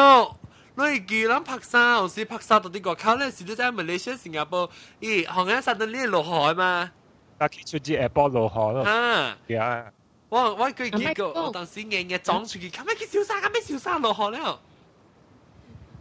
[0.77, 6.91] 你记谂拍衫，有时拍衫到啲国家咧，时都喺马来西亚、新加坡，咦，行紧晒到呢落海嘛？
[7.37, 8.83] 但系出支 airport 落海咯。
[8.83, 9.85] 啊，系啊。
[10.29, 14.59] 我我佢几个，我当时硬嘅装出去，咁咩叫小沙，咁咩小沙落海了？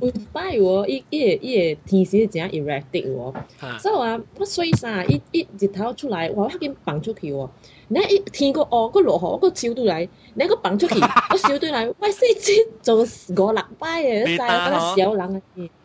[0.00, 7.50] 有摆喎，伊伊个伊个天时真 erratic 喎，所以话我水衫一一日头出来，哇，我紧放出去喎。
[7.88, 15.42] 你一天个哦，个落雨个照到嚟，你个放出去，我笑到嚟，喂四千做五六摆嘅，晒嗰小人啊！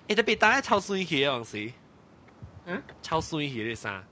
[0.08, 1.72] 你特别打超水气啊，时
[2.66, 4.04] 啊，超水气啲衫，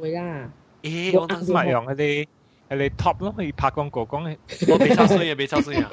[0.00, 0.50] 会啦。
[0.82, 2.26] 诶，我当时咪用嗰啲
[2.70, 4.36] 系你 top 咯，可以拍广告讲嘅。
[4.72, 5.90] 我未超水啊，未超水啊，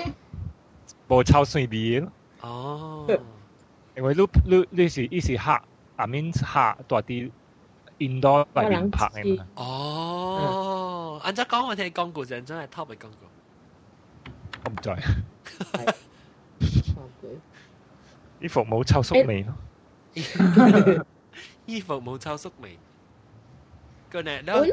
[1.10, 2.12] 冇超水味咯。
[2.44, 3.06] 哦，
[3.96, 5.62] 因为你你你是一时客，
[5.98, 7.30] 下面客多啲
[7.98, 9.48] indoor 嚟边拍嘅嘛。
[9.56, 13.28] 哦，按照讲我听广告就真系 top 嘅广告。
[14.66, 14.98] 我唔在。
[18.40, 19.54] 衣服冇臭宿味咯。
[21.66, 22.78] 衣服冇臭宿味。
[24.10, 24.32] 个呢？
[24.48, 24.66] 我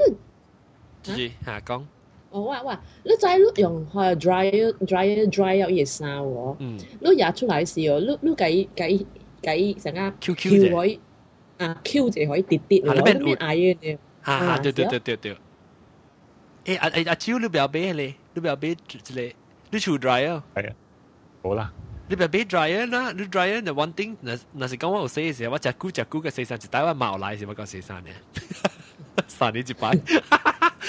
[1.02, 1.12] 住
[1.44, 1.84] 下讲。
[2.30, 6.56] 我话话，你再你用系 dryer dryer dry 咗嘢衫喎，
[7.00, 9.06] 你日出来时哦，你你计计
[9.42, 11.00] 计成间 Q Q 可以
[11.58, 13.98] 啊 Q 就可以跌跌喎，咩嗌嘅？
[14.22, 15.36] 哈哈，对对对对对。
[16.64, 19.32] 诶阿阿阿超你不要俾你，你不要俾之类，
[19.70, 20.42] 你除 dryer。
[20.54, 20.74] 系啊，
[21.42, 21.72] 好啦。
[22.08, 28.08] 你不要俾 dryer 啦，你 dryer 就 one thing，那那是讲我有写嘅时候，我只股只股嘅写衫，一台湾毛来时我讲写衫嘅，
[29.28, 29.96] 三年一摆。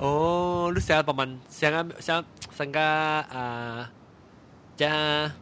[0.00, 2.24] 哦，你想把มัน想想
[2.56, 3.88] 想个啊，
[4.76, 5.32] จะ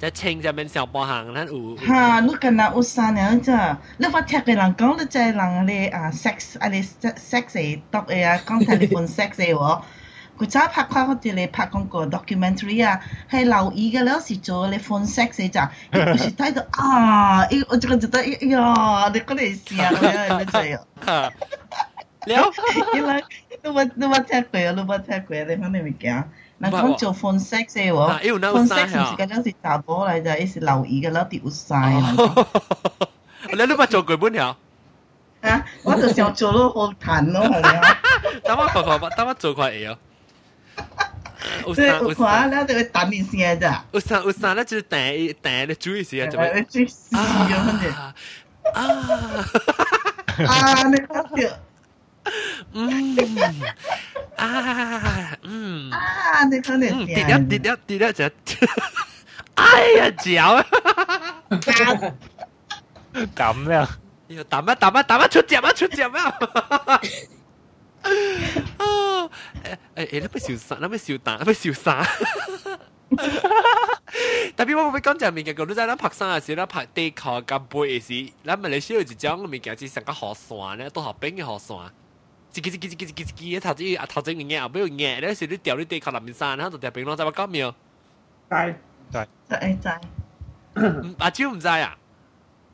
[0.00, 3.20] จะเชงจะเป็น小波行นั่นอู哈，你跟那有啥呢？
[3.44, 3.76] 咋？
[3.98, 9.82] 你发听嘅人讲，你在人咧啊 sex 啊你 sex 嘅 dog 嘅啊，讲 telephone sex 嘅喎。
[10.38, 12.98] 佢早拍开嗰啲嚟拍广告 documentary 啊，
[13.30, 19.90] 系留意嘅了是做你 phone sex 嘅咋，佢是睇到啊，咦，我这个觉得，哎呀，你嗰啲事啊，
[20.40, 21.30] 你真系啊。
[22.26, 22.52] 了，
[22.94, 23.24] 因为
[23.62, 26.24] 你冇你冇听过啊，你冇听过啊，你肯定未惊。
[26.58, 31.92] 人讲做 phone sex 嘅喎，phone sex 唔是嗰阵时查波嚟就，系是留意嘅啦，掉晒。
[33.52, 34.56] 你都冇做过本条？
[35.40, 37.98] 啊，我就想做到好弹咯，系咪啊？
[38.44, 39.98] 等我看看，等我做块嘢哦。
[41.66, 46.62] 有对，啥有有看啥了就会弹你先咋，有啥有啥，那就是订订的注意时啊，做诶咩？
[46.68, 48.14] 最死咗嘅，啊
[48.74, 48.84] 啊！
[50.46, 51.56] 啊，你睇到，
[52.73, 53.15] 嗯
[54.37, 58.25] 啊嗯啊，你睇到嗯，跌一跌一跌一就，
[59.55, 60.65] 哎呀嚼啊！
[63.35, 63.87] 咁咧，
[64.27, 66.09] 要抌一抌一抌一出汁啊出汁啊！
[68.77, 69.29] 哦，
[69.95, 70.77] 誒誒誒，你咩笑殺？
[70.81, 71.37] 你咩笑打？
[71.37, 72.03] 你咩笑殺？
[74.57, 81.57] 特別我會講就係物件，講你知咱拍山嘅時，咱拍地殼甲背嘅時，咱馬來西亞有一種物件是成個河山咧，都河邊嘅河
[82.54, 82.60] 线。
[82.60, 87.74] 叽叽叽叽叽叽叽，头先啊头先嘅嘢后边有嘢，咧时你掉啲地壳南面山，然后就掉冰浪，知我讲未？
[88.48, 88.74] 但
[89.10, 91.96] 就系就系，阿蕉唔知啊？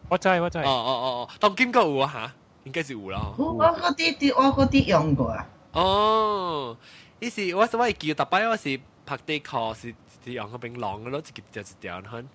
[0.08, 2.32] 我知我知哦，哦哦哦，当金阁有啊吓，
[2.64, 3.32] 应该是有啦。
[3.36, 6.76] 我我嗰啲啲我嗰啲用过啊，哦，
[7.20, 9.94] 呢是我我系叫特摆我是拍地壳是
[10.24, 12.28] 是用个冰浪嘅咯，一条一条很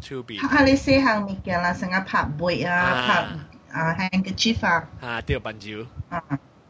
[0.00, 3.26] 超别拍下你四项物件啦，成日拍背啊，拍
[3.74, 5.68] 啊 handkerchief 啊，吓，掉笨蕉。
[6.08, 6.22] 啊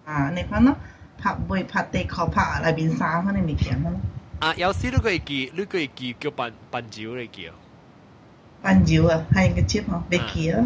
[0.04, 0.76] 啊，你看咯，
[1.18, 3.92] 拍背拍地壳拍里边衫嗰啲物件咯，
[4.40, 7.52] 啊，有时你可以记，你可以记叫笨笨蕉嚟叫。
[8.62, 10.62] 笨蕉啊，handkerchief 啊，别记啊，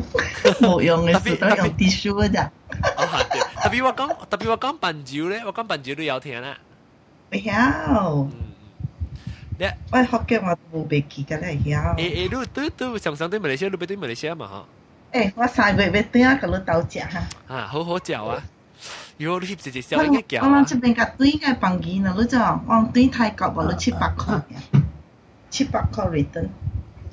[0.60, 2.50] 冇用嘅时都用 tissue 嘅咋，
[2.96, 6.58] 哦，系对，特别我讲特别我讲笨蕉咧，我讲笨蕉都有听啦。
[7.30, 7.52] 唔晓。
[8.24, 8.30] 嗯，
[9.58, 11.94] 你我学嘅我都冇被记嘅咧，晓。
[11.94, 14.64] 诶诶，你都都常常对马来西亚，你俾对马来西亚嘛
[15.12, 17.22] 诶，我三月要对啊，个你斗食哈。
[17.48, 18.42] 吓，啊，好好嚼啊！
[19.16, 20.76] 如果你翕一只小我应该嚼我啊这。
[20.76, 24.40] 边个对嘅房间啊，你知道，我对泰国我都七百块，
[25.50, 26.48] 七百块 return。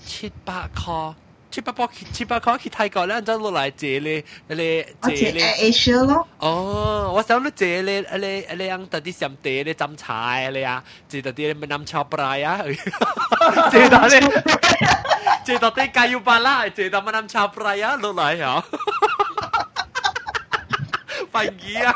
[0.03, 1.13] 七百块，
[1.51, 4.23] 七百块，七百块去泰国咧，就落嚟借你，
[4.55, 5.39] 你我借借你。
[5.39, 12.61] Air Asia 咯，哦，我想你借你，你你用特啲上地你浸菜你啊，借特啲你饮炒布拉啊，
[13.71, 14.15] 借到你，
[15.45, 18.63] 借到啲鸡腰巴啦，借到乜饮炒布拉啊，落嚟啊，
[21.31, 21.93] 废嘢啊！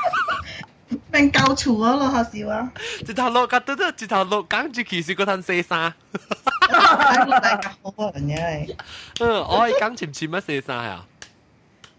[1.11, 2.71] 变教厨啊咯，好少啊。
[3.07, 5.93] 一头落架都得，一头落讲住其实嗰阵洗衫，
[6.69, 8.75] 大个大家好啊，人系。
[9.19, 11.05] 嗯，我系讲潜潜乜洗衫啊？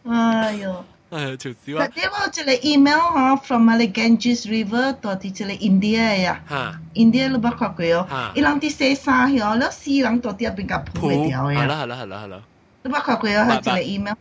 [0.08, 1.88] 哎呦， 诶，潮少特啊！
[1.94, 8.32] 啲我这个 email 哈，from 我哋 Ganges River 到啲这个 India 呀吓， ，India 你捌看过哦啊？
[8.34, 11.66] 伊人啲洗衫喎，你死人到啲边个铺嘅条系呀？
[11.66, 12.42] 啦系啦系啦系啦，
[12.82, 13.48] 你捌看过啊？
[13.50, 14.14] 系这个 email。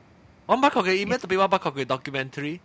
[0.45, 2.59] 我唔捌佢嘅 email，特别我捌佢嘅 documentary。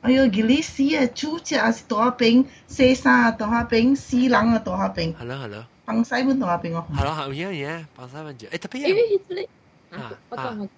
[0.00, 6.84] 哎呦，吉利斯啊，主只是大饼，西沙啊大饼，死人啊大饼，系啦系啦，放西本大饼哦。
[6.96, 8.48] 系啦系嘢嘢，放三分钟。
[8.48, 9.46] 诶特别因为迄
[9.90, 10.68] 个啊啊，我讲我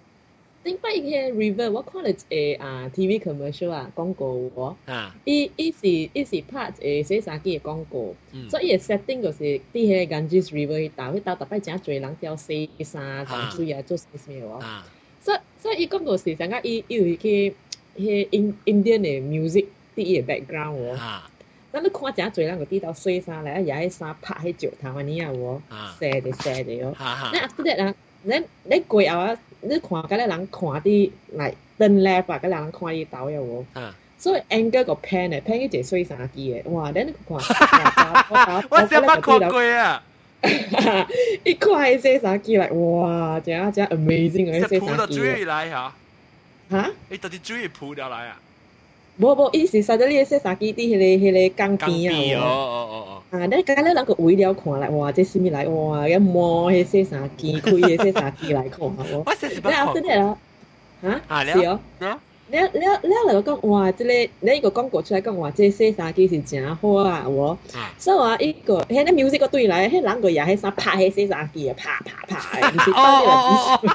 [0.63, 8.49] 頂擺嘅 River，我看了一個啊 TV commercial 啊廣告喎，啊，伊伊是伊是拍一個洗衫機嘅廣告，嗯。
[8.49, 14.49] 所以 setting 就是佇迄個 Ganges River 迄搭，迄搭逐擺誠濟人掉洗衫、沖水啊，做啥物喎。
[14.59, 14.87] 啊，
[15.21, 20.91] 所以所以伊廣告是感覺伊伊有迄個迄 in Indian 嘅 music 佇伊嘅 background 喎。
[20.93, 21.29] 啊，
[21.73, 26.95] 咱你看誠濟人就佇兜洗衫來，啊也迄衫拍迄石頭安尼啊喎，啊，踅的踅的哦。
[27.33, 27.93] 那 after that 啊，
[28.25, 30.47] 咱你過後啊，你看嗰啲人看
[30.81, 33.91] 啲来登 l 吧 v 嗰啲人看啲导游喎。
[34.17, 36.89] 所以 anger 个 pen 咧，pen 一只水三支嘅，哇！
[36.93, 37.37] 等你看，
[38.69, 40.01] 我先冇看过啊。
[41.43, 43.37] 一看一些啥机来，哇！
[43.41, 44.55] 这样这样 amazing 啊！
[44.57, 45.93] 一些啥机来哈？
[46.69, 46.89] 哈？
[47.09, 48.39] 你到底注意扑掉来啊？
[49.17, 50.07] 无无，伊是啥子？
[50.07, 50.95] 你说啥基地？
[50.95, 52.41] 迄个迄个钢筋啊？
[52.41, 53.39] 哦哦哦哦。
[53.39, 55.67] 啊，你刚刚那个为了看来，哇，这是咪来？
[55.67, 58.79] 哇，一摸迄些啥基，可以些啥基来看？
[58.81, 59.03] 我那
[59.35, 60.37] 是的啦。
[61.27, 61.43] 啊？
[61.45, 61.79] 是哦。
[62.47, 67.27] 你你你来讲哇，这个你一个讲过出来讲哇，这些啥基是真好啊？
[67.27, 67.57] 我
[67.97, 72.59] 所以话一个，嘿，个 music 个对来，嘿，两个也嘿啥拍个些啥基啊，啪啪啪。
[72.91, 73.89] 哦哦哦哦。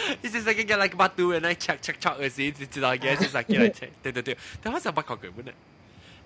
[0.08, 5.52] 嚟哦，你是使叫 like 巴肚嘅，那 check check check 嘅时，就知道嘅是啥叫嚟 check，对对对，但我想捌看过本嚟。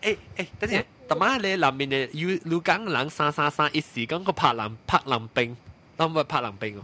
[0.02, 5.56] 诶诶，等阵，特晚你南面嘅要要讲人三三三一时讲个拍冷拍冷冰，
[5.98, 6.82] 谂唔系拍冷冰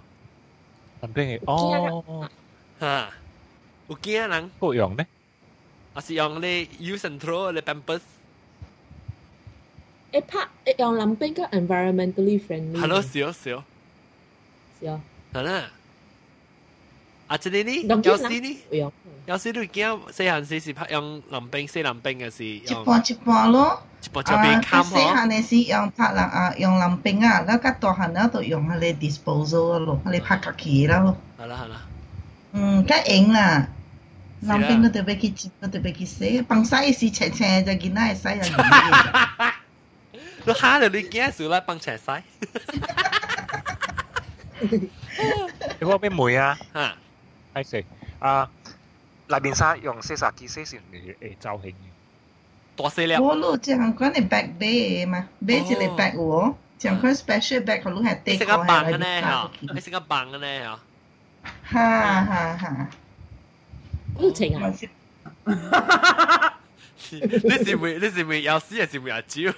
[1.01, 2.05] 林冰嘅哦，
[2.79, 3.11] 喎，吓，
[3.89, 5.07] 有惊人，各样咧，
[5.95, 8.01] 还是用你 use and throw 你 pampers，
[10.13, 12.79] 诶拍诶用林冰个 environmentally friendly。
[12.81, 13.65] 系咯，少少，
[14.81, 15.01] 是啊，
[15.33, 15.71] 系啦。
[17.32, 17.82] 啊，真的呢？
[18.04, 18.60] 有時呢？
[19.26, 22.44] 有時你見細行時是拍用林兵，四林兵嘅是。
[22.44, 23.82] 一波一波咯。
[24.04, 24.90] 一波就俾砍咯。
[25.00, 31.16] 細行嘅時用拍林啊，用林兵啊，那個大行咧就用佢哋 disposal 咯，佢哋拍架旗啦咯。
[31.40, 31.82] 係啦係啦。
[32.52, 33.68] 嗯，梗贏啦。
[34.42, 38.52] 林兵嗰度俾佢接，嗰度俾佢死，崩曬時斜斜就見到係細人。
[40.44, 42.22] 都嚇到你驚死啦，崩斜曬。
[44.60, 44.90] 你
[45.88, 46.58] 講咩梅啊？
[46.74, 46.94] 嚇！
[47.55, 47.85] 系食
[48.19, 48.51] 啊！
[49.29, 51.75] 内边沙用四十几四十嚟诶造型嘅。
[52.77, 53.15] 大细粒。
[53.17, 59.21] 我攞这样款嘅 bag 买嘛，买一个 bag 喎，这样款 special bag 佢攞系你食个棒嘅呢？
[59.21, 60.61] 吓，你食个棒嘅呢？
[60.63, 60.79] 吓。
[61.65, 62.89] 哈哈哈！
[64.19, 64.73] 好情啊！
[67.11, 69.53] 你是会你是会有屎，还是会阿蕉？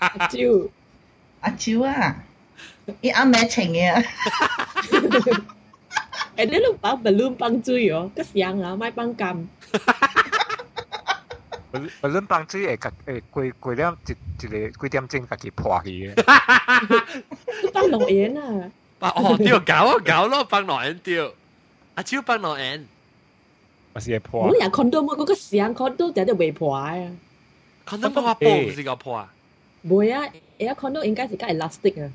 [0.00, 0.38] 阿蕉，
[1.40, 2.16] 阿蕉啊！
[3.00, 4.04] 伊阿妹情嘅。
[6.36, 9.48] 诶，你都把 balloon 放水哦，个香啊，买放金。
[12.02, 14.12] balloon 放水会诶几几点一
[14.44, 16.24] 一个几点钟家己破去嘅。
[17.72, 18.70] 放落盐啊！
[19.16, 21.32] 哦，对，搞啊搞咯，放落盐对。
[21.94, 22.84] 阿蕉放落盐。
[23.94, 24.46] 我是会破。
[24.48, 26.94] 我人 condom 嗰个香 condom 就系未破啊。
[27.86, 29.32] condom 嗰个波唔是个破啊？
[29.82, 30.22] 唔啊，
[30.58, 32.10] 而家 condom 应该是个 elastic 啊。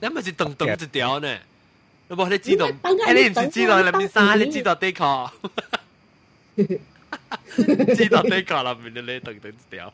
[0.00, 1.38] 你咪是噔噔一条呢？
[2.10, 2.66] 你冇你知道？
[2.68, 5.30] 诶，你唔是知道里面衫，你知道底裤？
[6.56, 9.92] 知道底裤里面你噔噔一条。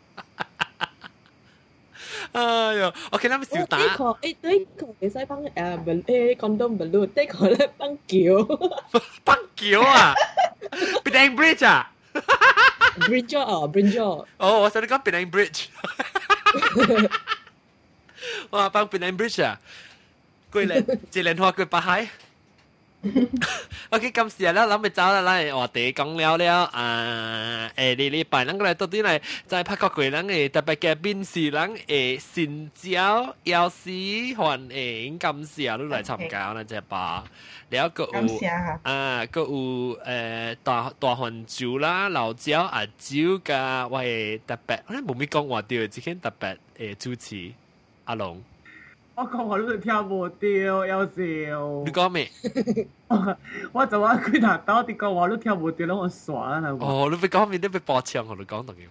[2.32, 3.78] 哎呦，OK，咱们小打。
[3.78, 8.45] 呢个诶，呢个你使帮诶诶 condom balloon，呢个咧帮桥。
[9.24, 10.14] 帮桥啊？
[11.05, 11.90] Penang Bridge 啊？
[13.01, 13.99] Bridge 哦，Bridge。
[14.03, 14.26] 哦，
[14.62, 15.66] 我想你讲 Penang Bridge。
[18.51, 19.59] 哇，帮 Penang Bridge 啊！
[20.57, 22.09] 桂林，一连花桂八海。
[23.90, 37.24] OK，今时啦，谂咪走啦，咱我哋讲了了啊，诶，呢礼拜咱个嚟到底嚟在拍国桂咱嘅特别嘅边是咱诶新椒有时还诶感谢都嚟参加啦，只吧。
[37.70, 38.38] 了个有
[38.84, 47.53] 啊，个有诶大大环酒啦、老椒、阿椒噶，喂特别，我冇咩讲话掉，只肯特别诶主持
[48.05, 48.40] 阿龙。
[49.16, 51.47] 我讲我都跳唔掉，有时。
[51.84, 52.28] 你讲咩？
[53.72, 56.70] 我就话佢头到啲讲我都跳唔掉，我耍啦。
[56.80, 58.88] 哦，你俾讲面，你俾爆枪，我都讲同佢。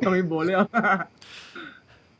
[0.00, 0.66] 同佢无聊。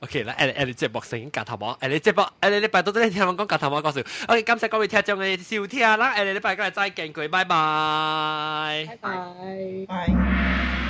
[0.00, 4.00] OK 啦，诶诶，你节目成夹头毛，诶你节目，诶你礼拜到都听我讲夹头毛讲笑。
[4.28, 8.86] OK，感谢各位听众嘅收听啦，诶你礼拜今日再见佢，拜拜。
[8.86, 9.86] 拜拜。
[9.88, 10.87] 拜。